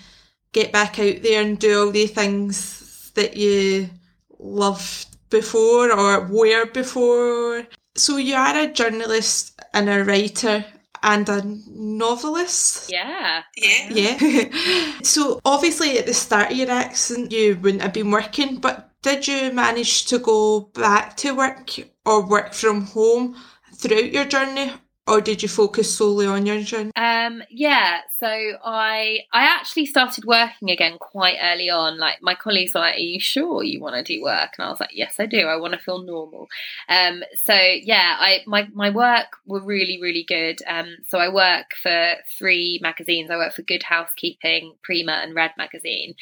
[0.52, 3.90] get back out there and do all the things that you
[4.38, 7.66] loved before or were before.
[7.96, 10.64] So you are a journalist and a writer
[11.02, 12.90] and a novelist.
[12.90, 13.42] Yeah.
[13.56, 13.88] Yeah.
[13.90, 14.92] Yeah.
[15.02, 19.28] so obviously at the start of your accident you wouldn't have been working, but did
[19.28, 21.70] you manage to go back to work
[22.04, 23.36] or work from home
[23.72, 24.72] throughout your journey
[25.06, 26.90] or did you focus solely on your journey?
[26.96, 31.98] Um, yeah, so I I actually started working again quite early on.
[31.98, 34.70] Like my colleagues were like, "Are you sure you want to do work?" And I
[34.70, 35.46] was like, "Yes, I do.
[35.46, 36.48] I want to feel normal."
[36.88, 40.60] Um, so yeah, I my my work were really really good.
[40.66, 43.30] Um, so I work for three magazines.
[43.30, 46.16] I work for Good Housekeeping, Prima, and Red Magazine.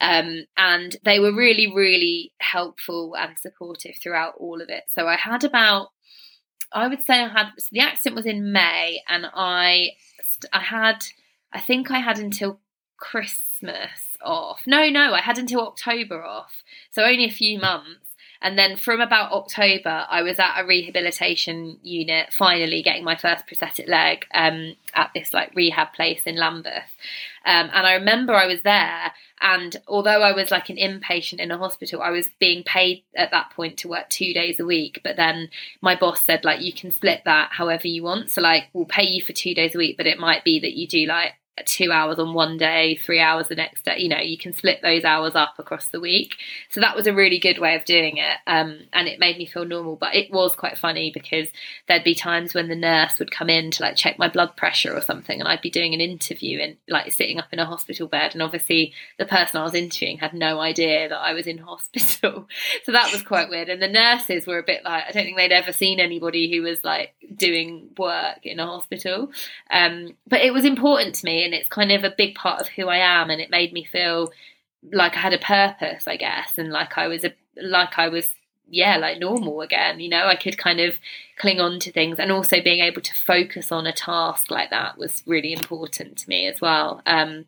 [0.00, 4.84] Um, and they were really, really helpful and supportive throughout all of it.
[4.88, 5.88] So I had about
[6.72, 9.90] I would say I had so the accident was in May, and I
[10.52, 11.04] I had
[11.52, 12.60] I think I had until
[12.98, 14.62] Christmas off.
[14.66, 18.03] No, no, I had until October off, so only a few months.
[18.44, 23.46] And then from about October, I was at a rehabilitation unit, finally getting my first
[23.46, 26.92] prosthetic leg um, at this like rehab place in Lambeth.
[27.46, 31.50] Um, and I remember I was there, and although I was like an inpatient in
[31.50, 35.00] a hospital, I was being paid at that point to work two days a week.
[35.02, 35.48] But then
[35.80, 38.28] my boss said, like, you can split that however you want.
[38.28, 40.74] So, like, we'll pay you for two days a week, but it might be that
[40.74, 41.32] you do like
[41.66, 43.96] two hours on one day, three hours the next day.
[43.98, 46.34] You know, you can split those hours up across the week.
[46.70, 48.36] So that was a really good way of doing it.
[48.46, 49.96] Um, and it made me feel normal.
[49.96, 51.48] But it was quite funny because
[51.86, 54.94] there'd be times when the nurse would come in to like check my blood pressure
[54.94, 58.08] or something, and I'd be doing an interview and like sitting up in a hospital
[58.08, 58.32] bed.
[58.32, 62.48] And obviously, the person I was interviewing had no idea that I was in hospital.
[62.84, 63.68] so that was quite weird.
[63.68, 66.62] And the nurses were a bit like, I don't think they'd ever seen anybody who
[66.62, 69.30] was like doing work in a hospital.
[69.70, 72.68] Um, but it was important to me and it's kind of a big part of
[72.68, 74.32] who I am and it made me feel
[74.92, 78.32] like I had a purpose, I guess, and like I was a like I was
[78.68, 80.96] yeah, like normal again, you know, I could kind of
[81.38, 84.96] cling on to things and also being able to focus on a task like that
[84.98, 87.02] was really important to me as well.
[87.06, 87.46] Um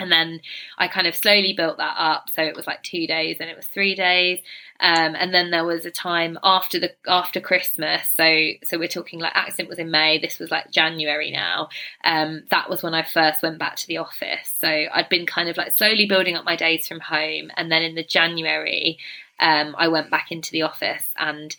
[0.00, 0.40] and then
[0.76, 2.28] I kind of slowly built that up.
[2.30, 4.40] So it was like two days, and it was three days,
[4.80, 8.08] um, and then there was a time after the after Christmas.
[8.08, 10.18] So so we're talking like accident was in May.
[10.18, 11.68] This was like January now.
[12.04, 14.52] Um, that was when I first went back to the office.
[14.60, 17.82] So I'd been kind of like slowly building up my days from home, and then
[17.82, 18.98] in the January
[19.40, 21.54] um, I went back into the office, and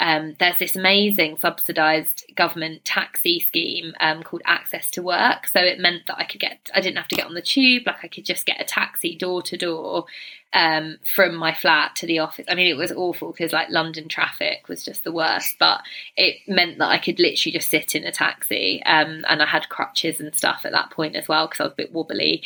[0.00, 5.46] um, there's this amazing subsidised government taxi scheme um, called Access to Work.
[5.46, 7.84] So it meant that I could get, I didn't have to get on the tube,
[7.86, 10.04] like I could just get a taxi door to door
[10.52, 12.46] um, from my flat to the office.
[12.48, 15.82] I mean, it was awful because like London traffic was just the worst, but
[16.16, 18.82] it meant that I could literally just sit in a taxi.
[18.84, 21.72] Um, and I had crutches and stuff at that point as well because I was
[21.72, 22.42] a bit wobbly.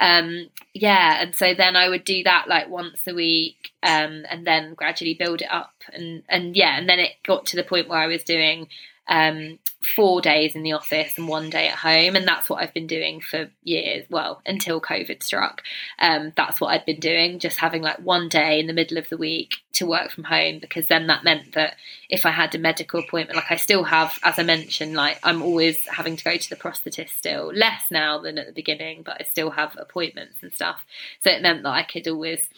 [0.00, 4.46] Um, yeah, and so then I would do that like once a week, um, and
[4.46, 7.88] then gradually build it up, and and yeah, and then it got to the point
[7.88, 8.68] where I was doing
[9.08, 9.58] um,
[9.96, 12.14] four days in the office and one day at home.
[12.14, 14.06] And that's what I've been doing for years.
[14.08, 15.62] Well, until COVID struck.
[15.98, 19.08] Um, that's what I'd been doing, just having like one day in the middle of
[19.08, 21.76] the week to work from home, because then that meant that
[22.08, 25.42] if I had a medical appointment, like I still have, as I mentioned, like I'm
[25.42, 29.16] always having to go to the prosthetist still, less now than at the beginning, but
[29.20, 30.84] I still have appointments and stuff.
[31.24, 32.48] So it meant that I could always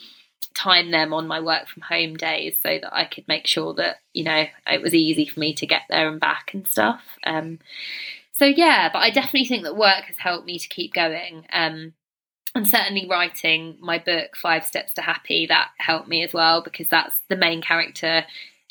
[0.54, 3.96] time them on my work from home days so that I could make sure that
[4.12, 7.02] you know it was easy for me to get there and back and stuff.
[7.24, 7.59] Um,
[8.33, 11.46] so yeah, but I definitely think that work has helped me to keep going.
[11.52, 11.94] Um,
[12.54, 16.88] and certainly writing my book Five Steps to Happy that helped me as well because
[16.88, 18.24] that's the main character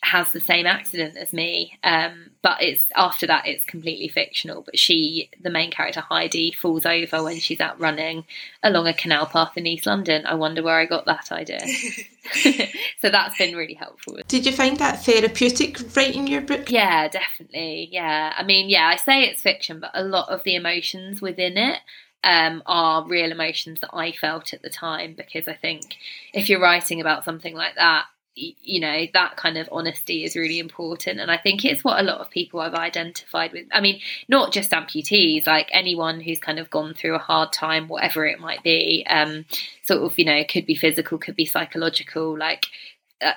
[0.03, 1.77] has the same accident as me.
[1.83, 4.61] Um, but it's after that it's completely fictional.
[4.61, 8.25] But she, the main character Heidi, falls over when she's out running
[8.61, 10.25] along a canal path in East London.
[10.25, 11.61] I wonder where I got that idea.
[13.01, 14.17] so that's been really helpful.
[14.27, 16.69] Did you find that therapeutic writing your book?
[16.69, 17.89] Yeah, definitely.
[17.91, 18.33] Yeah.
[18.35, 21.79] I mean, yeah, I say it's fiction, but a lot of the emotions within it
[22.23, 25.97] um, are real emotions that I felt at the time because I think
[26.33, 30.59] if you're writing about something like that, you know that kind of honesty is really
[30.59, 31.19] important.
[31.19, 34.51] And i think it's what a lot of people i've identified with i mean not
[34.51, 38.63] just amputees like anyone who's kind of gone through a hard time whatever it might
[38.63, 39.45] be um
[39.83, 42.65] sort of you know could be physical could be psychological like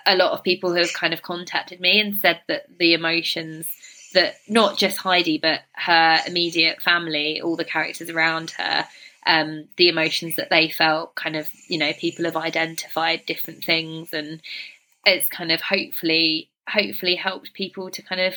[0.07, 3.69] a, lot of people have kind of contacted me and said that the emotions
[4.15, 8.85] that not just heidi but her immediate family all the characters around her
[9.27, 14.13] um, the emotions that they felt kind of you know people have identified different things
[14.13, 14.41] and
[15.07, 18.35] it's kind of hopefully hopefully helped people to kind of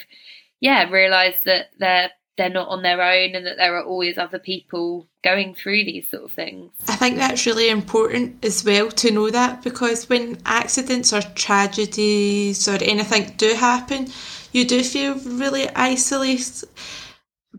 [0.61, 4.39] yeah realize that they're they're not on their own and that there are always other
[4.39, 6.71] people going through these sort of things.
[6.87, 12.65] I think that's really important as well to know that because when accidents or tragedies
[12.65, 14.07] or anything do happen,
[14.53, 16.69] you do feel really isolated.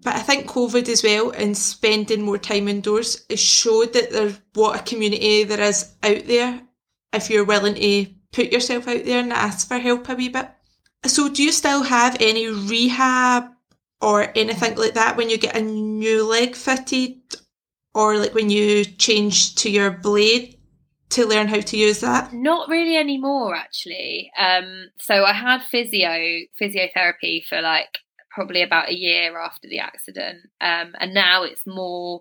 [0.02, 4.40] But I think COVID as well and spending more time indoors has showed that there's
[4.54, 6.62] what a community there is out there
[7.12, 7.80] if you're willing to
[8.32, 10.48] put yourself out there and ask for help a wee bit.
[11.06, 13.50] So, do you still have any rehab
[14.00, 17.18] or anything like that when you get a new leg fitted,
[17.94, 20.56] or like when you change to your blade
[21.10, 22.32] to learn how to use that?
[22.32, 24.30] Not really anymore, actually.
[24.38, 27.98] Um, so I had physio physiotherapy for like
[28.30, 32.20] probably about a year after the accident, um, and now it's more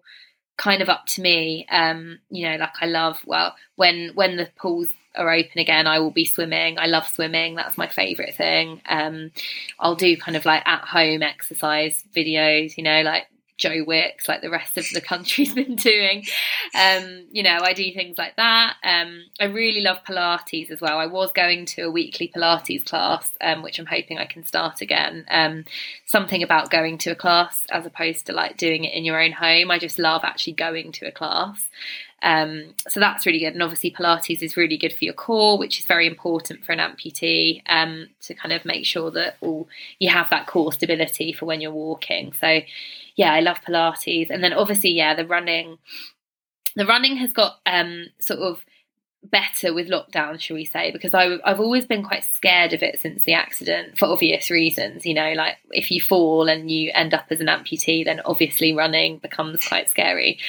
[0.57, 1.66] kind of up to me.
[1.70, 5.99] Um, you know, like I love well when when the pools are open again, I
[5.99, 6.78] will be swimming.
[6.78, 7.55] I love swimming.
[7.55, 8.82] That's my favourite thing.
[8.88, 9.32] Um,
[9.80, 13.28] I'll do kind of like at home exercise videos, you know, like
[13.60, 16.26] Joe Wicks, like the rest of the country's been doing.
[16.74, 18.78] Um, you know, I do things like that.
[18.84, 20.97] Um, I really love Pilates as well.
[20.97, 24.82] I was going to a weekly Pilates class, um, which I'm hoping I can start
[24.82, 25.26] again.
[25.30, 25.66] Um,
[26.05, 29.34] something about going to a class as opposed to like doing it in your own
[29.34, 29.70] home.
[29.70, 31.68] I just love actually going to a class.
[32.22, 33.53] Um, so that's really good.
[33.53, 36.80] And obviously, Pilates is really good for your core, which is very important for an
[36.80, 39.67] amputee um, to kind of make sure that all
[39.99, 42.34] you have that core stability for when you're walking.
[42.34, 42.61] So,
[43.15, 44.30] yeah, I love Pilates.
[44.30, 45.78] And then obviously, yeah, the running.
[46.76, 48.63] The running has got um, sort of
[49.24, 50.91] better with lockdown, shall we say?
[50.91, 55.05] Because I, have always been quite scared of it since the accident for obvious reasons.
[55.05, 58.74] You know, like if you fall and you end up as an amputee, then obviously
[58.74, 60.39] running becomes quite scary.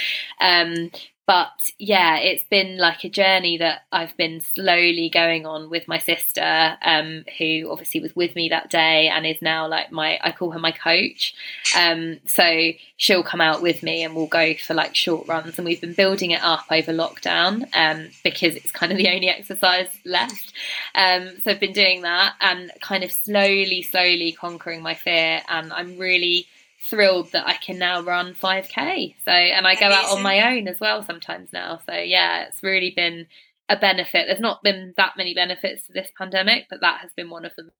[0.40, 0.90] Um,
[1.30, 5.98] but yeah, it's been like a journey that I've been slowly going on with my
[5.98, 10.32] sister, um, who obviously was with me that day and is now like my, I
[10.32, 11.32] call her my coach.
[11.78, 15.56] Um, so she'll come out with me and we'll go for like short runs.
[15.56, 19.28] And we've been building it up over lockdown um, because it's kind of the only
[19.28, 20.52] exercise left.
[20.96, 25.42] Um, so I've been doing that and kind of slowly, slowly conquering my fear.
[25.48, 26.48] And I'm really,
[26.90, 29.14] thrilled that I can now run 5k.
[29.24, 30.04] So, and I go Amazing.
[30.04, 31.80] out on my own as well sometimes now.
[31.86, 33.26] So, yeah, it's really been
[33.68, 34.26] a benefit.
[34.26, 37.54] There's not been that many benefits to this pandemic, but that has been one of
[37.56, 37.70] them.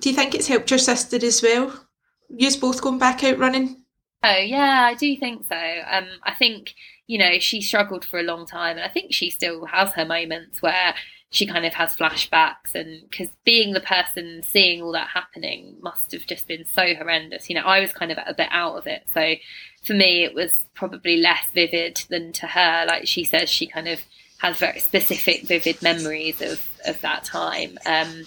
[0.00, 1.86] Do you think it's helped your sister as well?
[2.28, 3.82] You're both going back out running?
[4.22, 5.56] Oh yeah, I do think so.
[5.90, 6.74] Um, I think
[7.06, 10.04] you know she struggled for a long time, and I think she still has her
[10.04, 10.94] moments where
[11.30, 16.12] she kind of has flashbacks and because being the person seeing all that happening must
[16.12, 17.48] have just been so horrendous.
[17.48, 19.04] You know i was kind of a bit out of it.
[19.12, 19.34] So
[19.82, 22.84] for me it was probably less vivid than to her.
[22.86, 24.00] Like she says she kind of
[24.38, 27.78] has very specific vivid memories of of that time.
[27.84, 28.24] Um,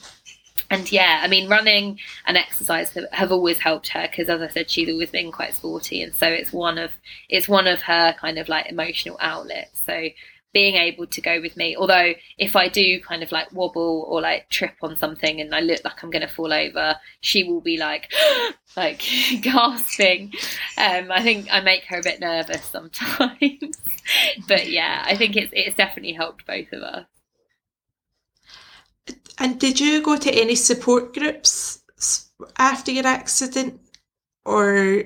[0.70, 4.48] and yeah, I mean, running and exercise have, have always helped her because, as I
[4.48, 6.92] said, she's always been quite sporty, and so it's one of
[7.30, 9.82] it's one of her kind of like emotional outlets.
[9.86, 10.10] So
[10.54, 11.76] being able to go with me.
[11.76, 15.62] Although if I do kind of like wobble or like trip on something and I
[15.62, 18.12] look like I'm going to fall over, she will be like,
[18.78, 19.04] like
[19.42, 20.34] gasping.
[20.78, 23.78] Um, I think I make her a bit nervous sometimes.
[24.48, 27.06] but yeah, I think it's it's definitely helped both of us.
[29.38, 31.82] And did you go to any support groups
[32.58, 33.80] after your accident,
[34.46, 35.04] or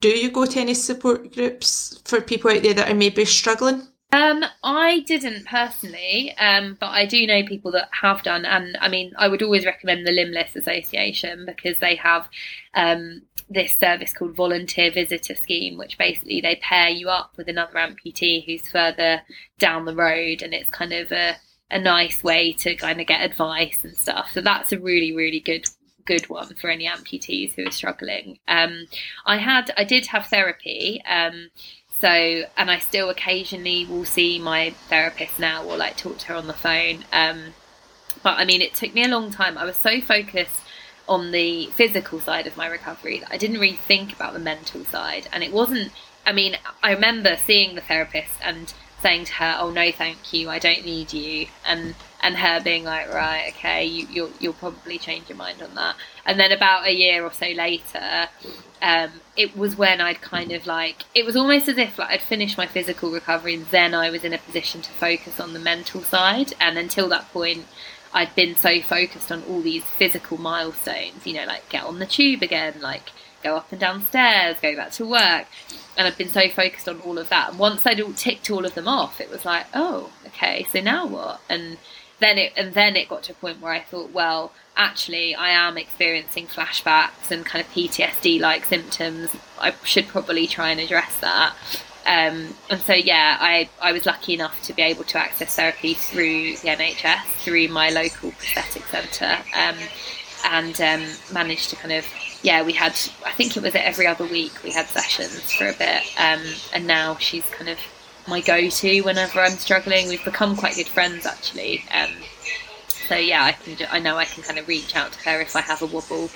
[0.00, 3.86] do you go to any support groups for people out there that are maybe struggling?
[4.12, 8.88] Um, I didn't personally, um, but I do know people that have done, and I
[8.88, 12.28] mean, I would always recommend the Limbless Association because they have
[12.74, 17.74] um, this service called Volunteer Visitor Scheme, which basically they pair you up with another
[17.74, 19.22] amputee who's further
[19.60, 21.36] down the road, and it's kind of a
[21.70, 24.30] a nice way to kind of get advice and stuff.
[24.32, 25.68] So that's a really, really good
[26.04, 28.38] good one for any amputees who are struggling.
[28.48, 28.86] Um,
[29.26, 31.00] I had, I did have therapy.
[31.08, 31.50] Um,
[32.00, 32.08] so,
[32.56, 36.46] and I still occasionally will see my therapist now or like talk to her on
[36.46, 37.04] the phone.
[37.12, 37.54] Um,
[38.22, 39.58] but I mean, it took me a long time.
[39.58, 40.62] I was so focused
[41.06, 44.84] on the physical side of my recovery that I didn't really think about the mental
[44.84, 45.28] side.
[45.32, 45.92] And it wasn't,
[46.24, 50.48] I mean, I remember seeing the therapist and saying to her, "Oh no, thank you,
[50.48, 54.98] I don't need you," and and her being like, "Right, okay, you, you'll you'll probably
[54.98, 58.28] change your mind on that." And then about a year or so later,
[58.82, 62.22] um, it was when I'd kind of like it was almost as if like I'd
[62.22, 65.60] finished my physical recovery, and then I was in a position to focus on the
[65.60, 66.54] mental side.
[66.60, 67.66] And until that point,
[68.12, 72.06] I'd been so focused on all these physical milestones, you know, like get on the
[72.06, 73.10] tube again, like
[73.42, 75.46] go up and down stairs, go back to work.
[75.96, 77.50] And I've been so focused on all of that.
[77.50, 80.80] And once I'd all ticked all of them off, it was like, oh, okay, so
[80.80, 81.40] now what?
[81.48, 81.76] And
[82.20, 85.50] then it and then it got to a point where I thought, well, actually I
[85.50, 89.34] am experiencing flashbacks and kind of PTSD like symptoms.
[89.58, 91.54] I should probably try and address that.
[92.06, 95.94] Um, and so yeah, I, I was lucky enough to be able to access therapy
[95.94, 99.76] through the NHS, through my local prosthetic centre, um,
[100.44, 102.06] and um, managed to kind of
[102.42, 102.92] yeah, we had,
[103.26, 106.02] I think it was every other week we had sessions for a bit.
[106.18, 107.78] Um, and now she's kind of
[108.26, 110.08] my go to whenever I'm struggling.
[110.08, 111.84] We've become quite good friends actually.
[111.92, 112.10] Um,
[112.88, 115.54] so yeah, I can, I know I can kind of reach out to her if
[115.54, 116.30] I have a wobble.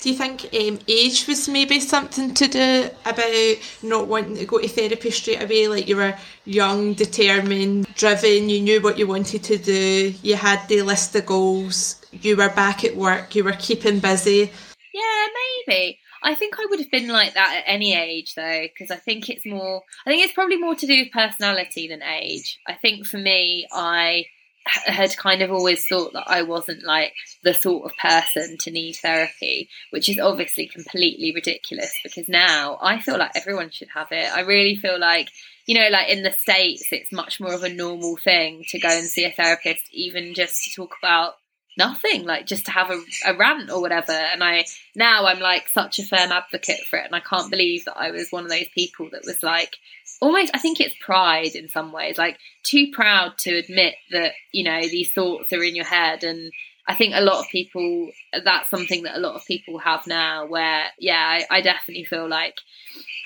[0.00, 4.58] Do you think um, age was maybe something to do about not wanting to go
[4.58, 5.68] to therapy straight away?
[5.68, 6.16] Like you were
[6.46, 11.26] young, determined, driven, you knew what you wanted to do, you had the list of
[11.26, 14.50] goals, you were back at work, you were keeping busy
[14.92, 15.26] yeah,
[15.66, 15.98] maybe.
[16.22, 19.28] I think I would have been like that at any age though, because I think
[19.28, 19.82] it's more.
[20.06, 22.58] I think it's probably more to do with personality than age.
[22.66, 24.26] I think for me, I
[24.66, 28.94] had kind of always thought that I wasn't like the sort of person to need
[28.94, 34.30] therapy, which is obviously completely ridiculous because now I feel like everyone should have it.
[34.32, 35.30] I really feel like,
[35.66, 38.88] you know, like in the States, it's much more of a normal thing to go
[38.88, 41.34] and see a therapist, even just to talk about
[41.76, 44.12] nothing, like just to have a, a rant or whatever.
[44.12, 44.64] And I
[44.94, 48.10] now I'm like such a firm advocate for it, and I can't believe that I
[48.10, 49.76] was one of those people that was like
[50.20, 54.64] almost I think it's pride in some ways, like too proud to admit that, you
[54.64, 56.52] know, these thoughts are in your head and
[56.86, 58.10] I think a lot of people
[58.44, 62.28] that's something that a lot of people have now where yeah, I, I definitely feel
[62.28, 62.56] like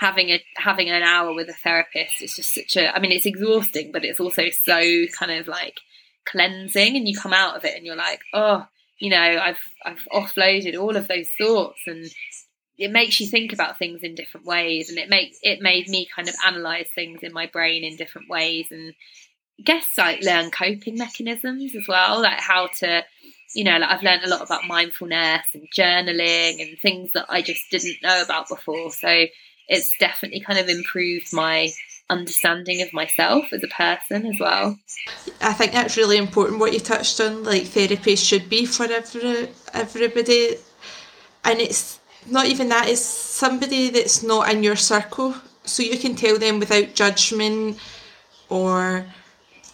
[0.01, 3.27] having a having an hour with a therapist is just such a I mean it's
[3.27, 5.81] exhausting, but it's also so kind of like
[6.27, 8.67] cleansing and you come out of it and you're like, oh,
[8.99, 11.81] you know, I've I've offloaded all of those thoughts.
[11.87, 12.07] And
[12.79, 14.89] it makes you think about things in different ways.
[14.89, 18.29] And it makes it made me kind of analyze things in my brain in different
[18.29, 18.67] ways.
[18.71, 18.95] And
[19.63, 23.05] guess like learn coping mechanisms as well like how to
[23.55, 27.41] you know like I've learned a lot about mindfulness and journaling and things that I
[27.41, 28.91] just didn't know about before.
[28.91, 29.27] So
[29.69, 31.71] it's definitely kind of improved my
[32.11, 34.79] understanding of myself as a person as well.
[35.41, 37.45] I think that's really important what you touched on.
[37.45, 40.57] Like therapy should be for every everybody,
[41.45, 42.89] and it's not even that.
[42.89, 45.35] It's somebody that's not in your circle
[45.65, 47.79] so you can tell them without judgment
[48.49, 49.07] or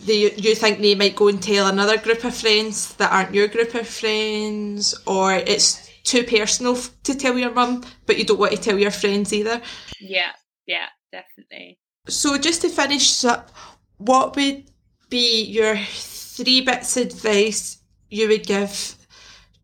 [0.01, 3.49] they, you think they might go and tell another group of friends that aren't your
[3.49, 8.53] group of friends or it's too personal to tell your mum but you don't want
[8.53, 9.61] to tell your friends either
[10.01, 10.31] yeah
[10.67, 11.79] yeah definitely
[12.09, 13.51] so just to finish up
[13.99, 14.65] what would
[15.09, 17.79] be your three bits of advice
[18.09, 18.97] you would give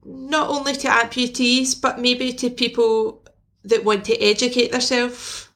[0.07, 3.22] not only to amputees, but maybe to people
[3.64, 5.49] that want to educate themselves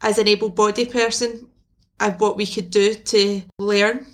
[0.00, 1.48] as an able bodied person
[1.98, 4.06] and what we could do to learn?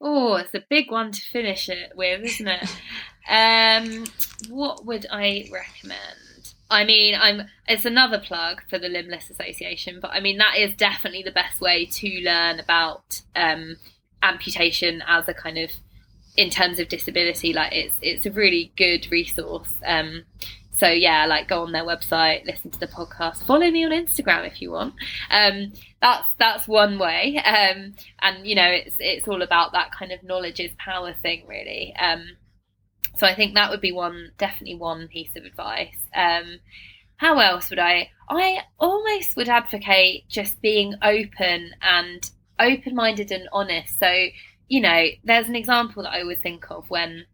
[0.00, 2.76] Oh, it's a big one to finish it with, isn't it?
[3.28, 4.04] um,
[4.48, 6.25] what would I recommend?
[6.70, 10.74] I mean, I'm it's another plug for the Limbless Association, but I mean that is
[10.74, 13.76] definitely the best way to learn about um,
[14.22, 15.70] amputation as a kind of
[16.36, 19.72] in terms of disability, like it's it's a really good resource.
[19.84, 20.24] Um,
[20.72, 24.46] so yeah, like go on their website, listen to the podcast, follow me on Instagram
[24.46, 24.94] if you want.
[25.30, 30.12] Um, that's that's one way, um, and you know it's it's all about that kind
[30.12, 31.94] of knowledge is power thing, really.
[31.98, 32.36] Um,
[33.16, 35.96] so I think that would be one definitely one piece of advice.
[36.14, 36.58] Um,
[37.16, 38.10] how else would I?
[38.28, 43.98] I almost would advocate just being open and open minded and honest.
[43.98, 44.28] So
[44.68, 47.26] you know, there's an example that I always think of when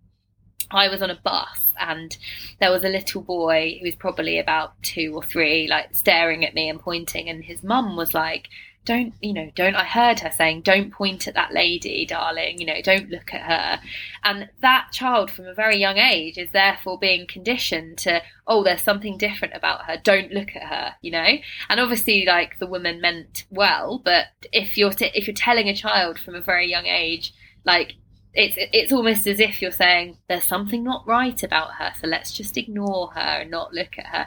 [0.70, 2.16] I was on a bus and
[2.60, 6.54] there was a little boy who was probably about two or three, like staring at
[6.54, 8.48] me and pointing, and his mum was like,
[8.84, 12.66] don't you know don't i heard her saying don't point at that lady darling you
[12.66, 13.88] know don't look at her.
[14.24, 18.82] And that child from a very young age is therefore being conditioned to oh there's
[18.82, 19.96] something different about her.
[19.96, 21.38] Don't look at her you know?
[21.68, 25.76] And obviously like the woman meant well but if you're t- if you're telling a
[25.76, 27.32] child from a very young age
[27.64, 27.94] like
[28.34, 32.32] it's it's almost as if you're saying there's something not right about her so let's
[32.32, 34.26] just ignore her and not look at her.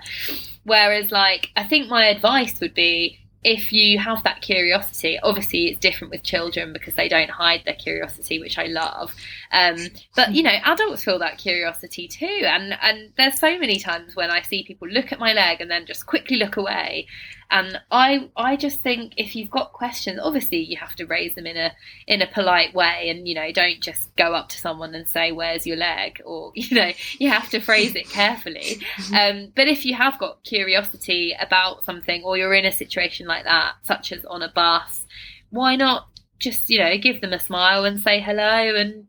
[0.64, 5.80] Whereas like i think my advice would be if you have that curiosity, obviously it's
[5.80, 9.14] different with children because they don't hide their curiosity, which I love.
[9.52, 9.78] Um,
[10.16, 14.32] but you know, adults feel that curiosity too, and and there's so many times when
[14.32, 17.06] I see people look at my leg and then just quickly look away,
[17.52, 21.46] and I I just think if you've got questions, obviously you have to raise them
[21.46, 21.72] in a
[22.08, 25.32] in a polite way, and you know don't just go up to someone and say
[25.32, 28.82] where's your leg, or you know you have to phrase it carefully.
[29.16, 33.44] Um, but if you have got curiosity about something, or you're in a situation like
[33.44, 35.06] that, such as on a bus,
[35.52, 36.08] why not
[36.40, 39.08] just you know give them a smile and say hello and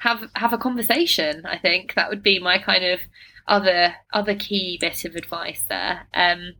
[0.00, 1.46] have have a conversation?
[1.46, 3.00] I think that would be my kind of
[3.48, 6.06] other other key bit of advice there.
[6.14, 6.52] Um,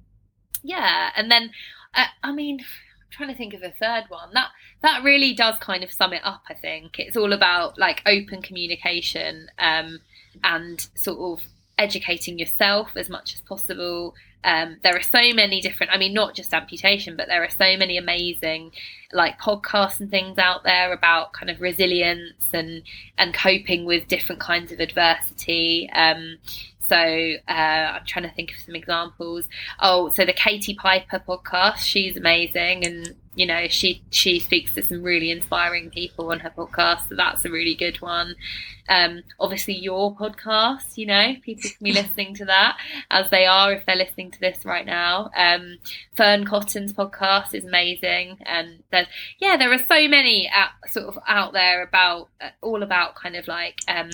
[0.62, 1.50] yeah, and then
[1.94, 2.66] uh, I mean, I'm
[3.10, 4.30] trying to think of a third one.
[4.34, 4.48] That
[4.82, 6.42] that really does kind of sum it up.
[6.48, 10.00] I think it's all about like open communication um,
[10.44, 11.46] and sort of
[11.78, 14.14] educating yourself as much as possible.
[14.44, 17.76] Um, there are so many different, I mean, not just amputation, but there are so
[17.76, 18.70] many amazing
[19.12, 22.82] like podcasts and things out there about kind of resilience and
[23.16, 25.90] and coping with different kinds of adversity.
[25.92, 26.38] Um,
[26.88, 26.96] so
[27.48, 29.44] uh, I'm trying to think of some examples.
[29.80, 34.82] Oh, so the Katie Piper podcast, she's amazing, and you know she she speaks to
[34.82, 38.34] some really inspiring people on her podcast, so that's a really good one.
[38.88, 42.78] Um, obviously, your podcast, you know, people can be listening to that
[43.10, 45.30] as they are if they're listening to this right now.
[45.36, 45.78] Um,
[46.16, 49.08] Fearne Cotton's podcast is amazing, and there's
[49.38, 53.36] yeah, there are so many out, sort of out there about uh, all about kind
[53.36, 54.10] of like um,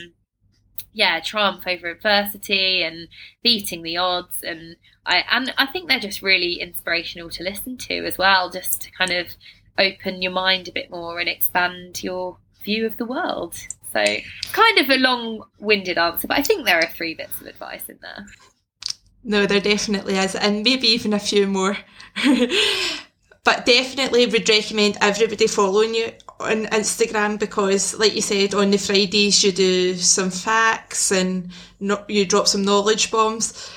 [0.94, 3.08] yeah, triumph over adversity and
[3.42, 8.06] beating the odds, and I and I think they're just really inspirational to listen to
[8.06, 9.26] as well, just to kind of
[9.76, 13.54] open your mind a bit more and expand your view of the world.
[13.92, 14.04] So,
[14.52, 17.98] kind of a long-winded answer, but I think there are three bits of advice in
[18.00, 18.26] there.
[19.24, 21.76] No, there definitely is, and maybe even a few more.
[23.44, 28.78] but definitely would recommend everybody following you on Instagram because, like you said, on the
[28.78, 33.70] Fridays you do some facts and no, you drop some knowledge bombs.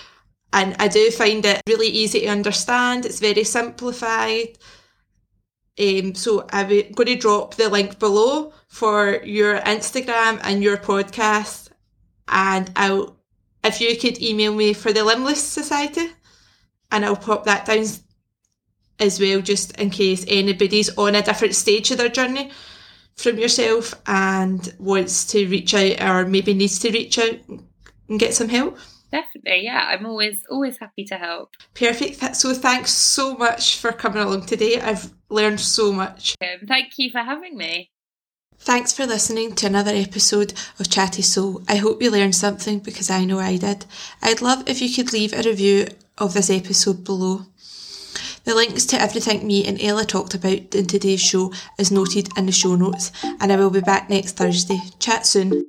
[0.53, 3.05] And I do find it really easy to understand.
[3.05, 4.57] It's very simplified.
[5.79, 11.69] Um, so I'm going to drop the link below for your Instagram and your podcast.
[12.27, 13.17] And I'll,
[13.63, 16.09] if you could email me for the Limbless Society,
[16.91, 17.85] and I'll pop that down
[18.99, 22.51] as well, just in case anybody's on a different stage of their journey
[23.15, 28.33] from yourself and wants to reach out or maybe needs to reach out and get
[28.33, 28.77] some help.
[29.11, 29.87] Definitely, yeah.
[29.87, 31.51] I'm always always happy to help.
[31.73, 32.35] Perfect.
[32.35, 34.81] So thanks so much for coming along today.
[34.81, 36.35] I've learned so much.
[36.41, 37.91] Um, thank you for having me.
[38.59, 41.61] Thanks for listening to another episode of Chatty Soul.
[41.69, 43.85] I hope you learned something because I know I did.
[44.21, 45.87] I'd love if you could leave a review
[46.17, 47.45] of this episode below.
[48.47, 52.45] The links to everything me and Ella talked about in today's show is noted in
[52.45, 54.79] the show notes, and I will be back next Thursday.
[54.99, 55.65] Chat soon.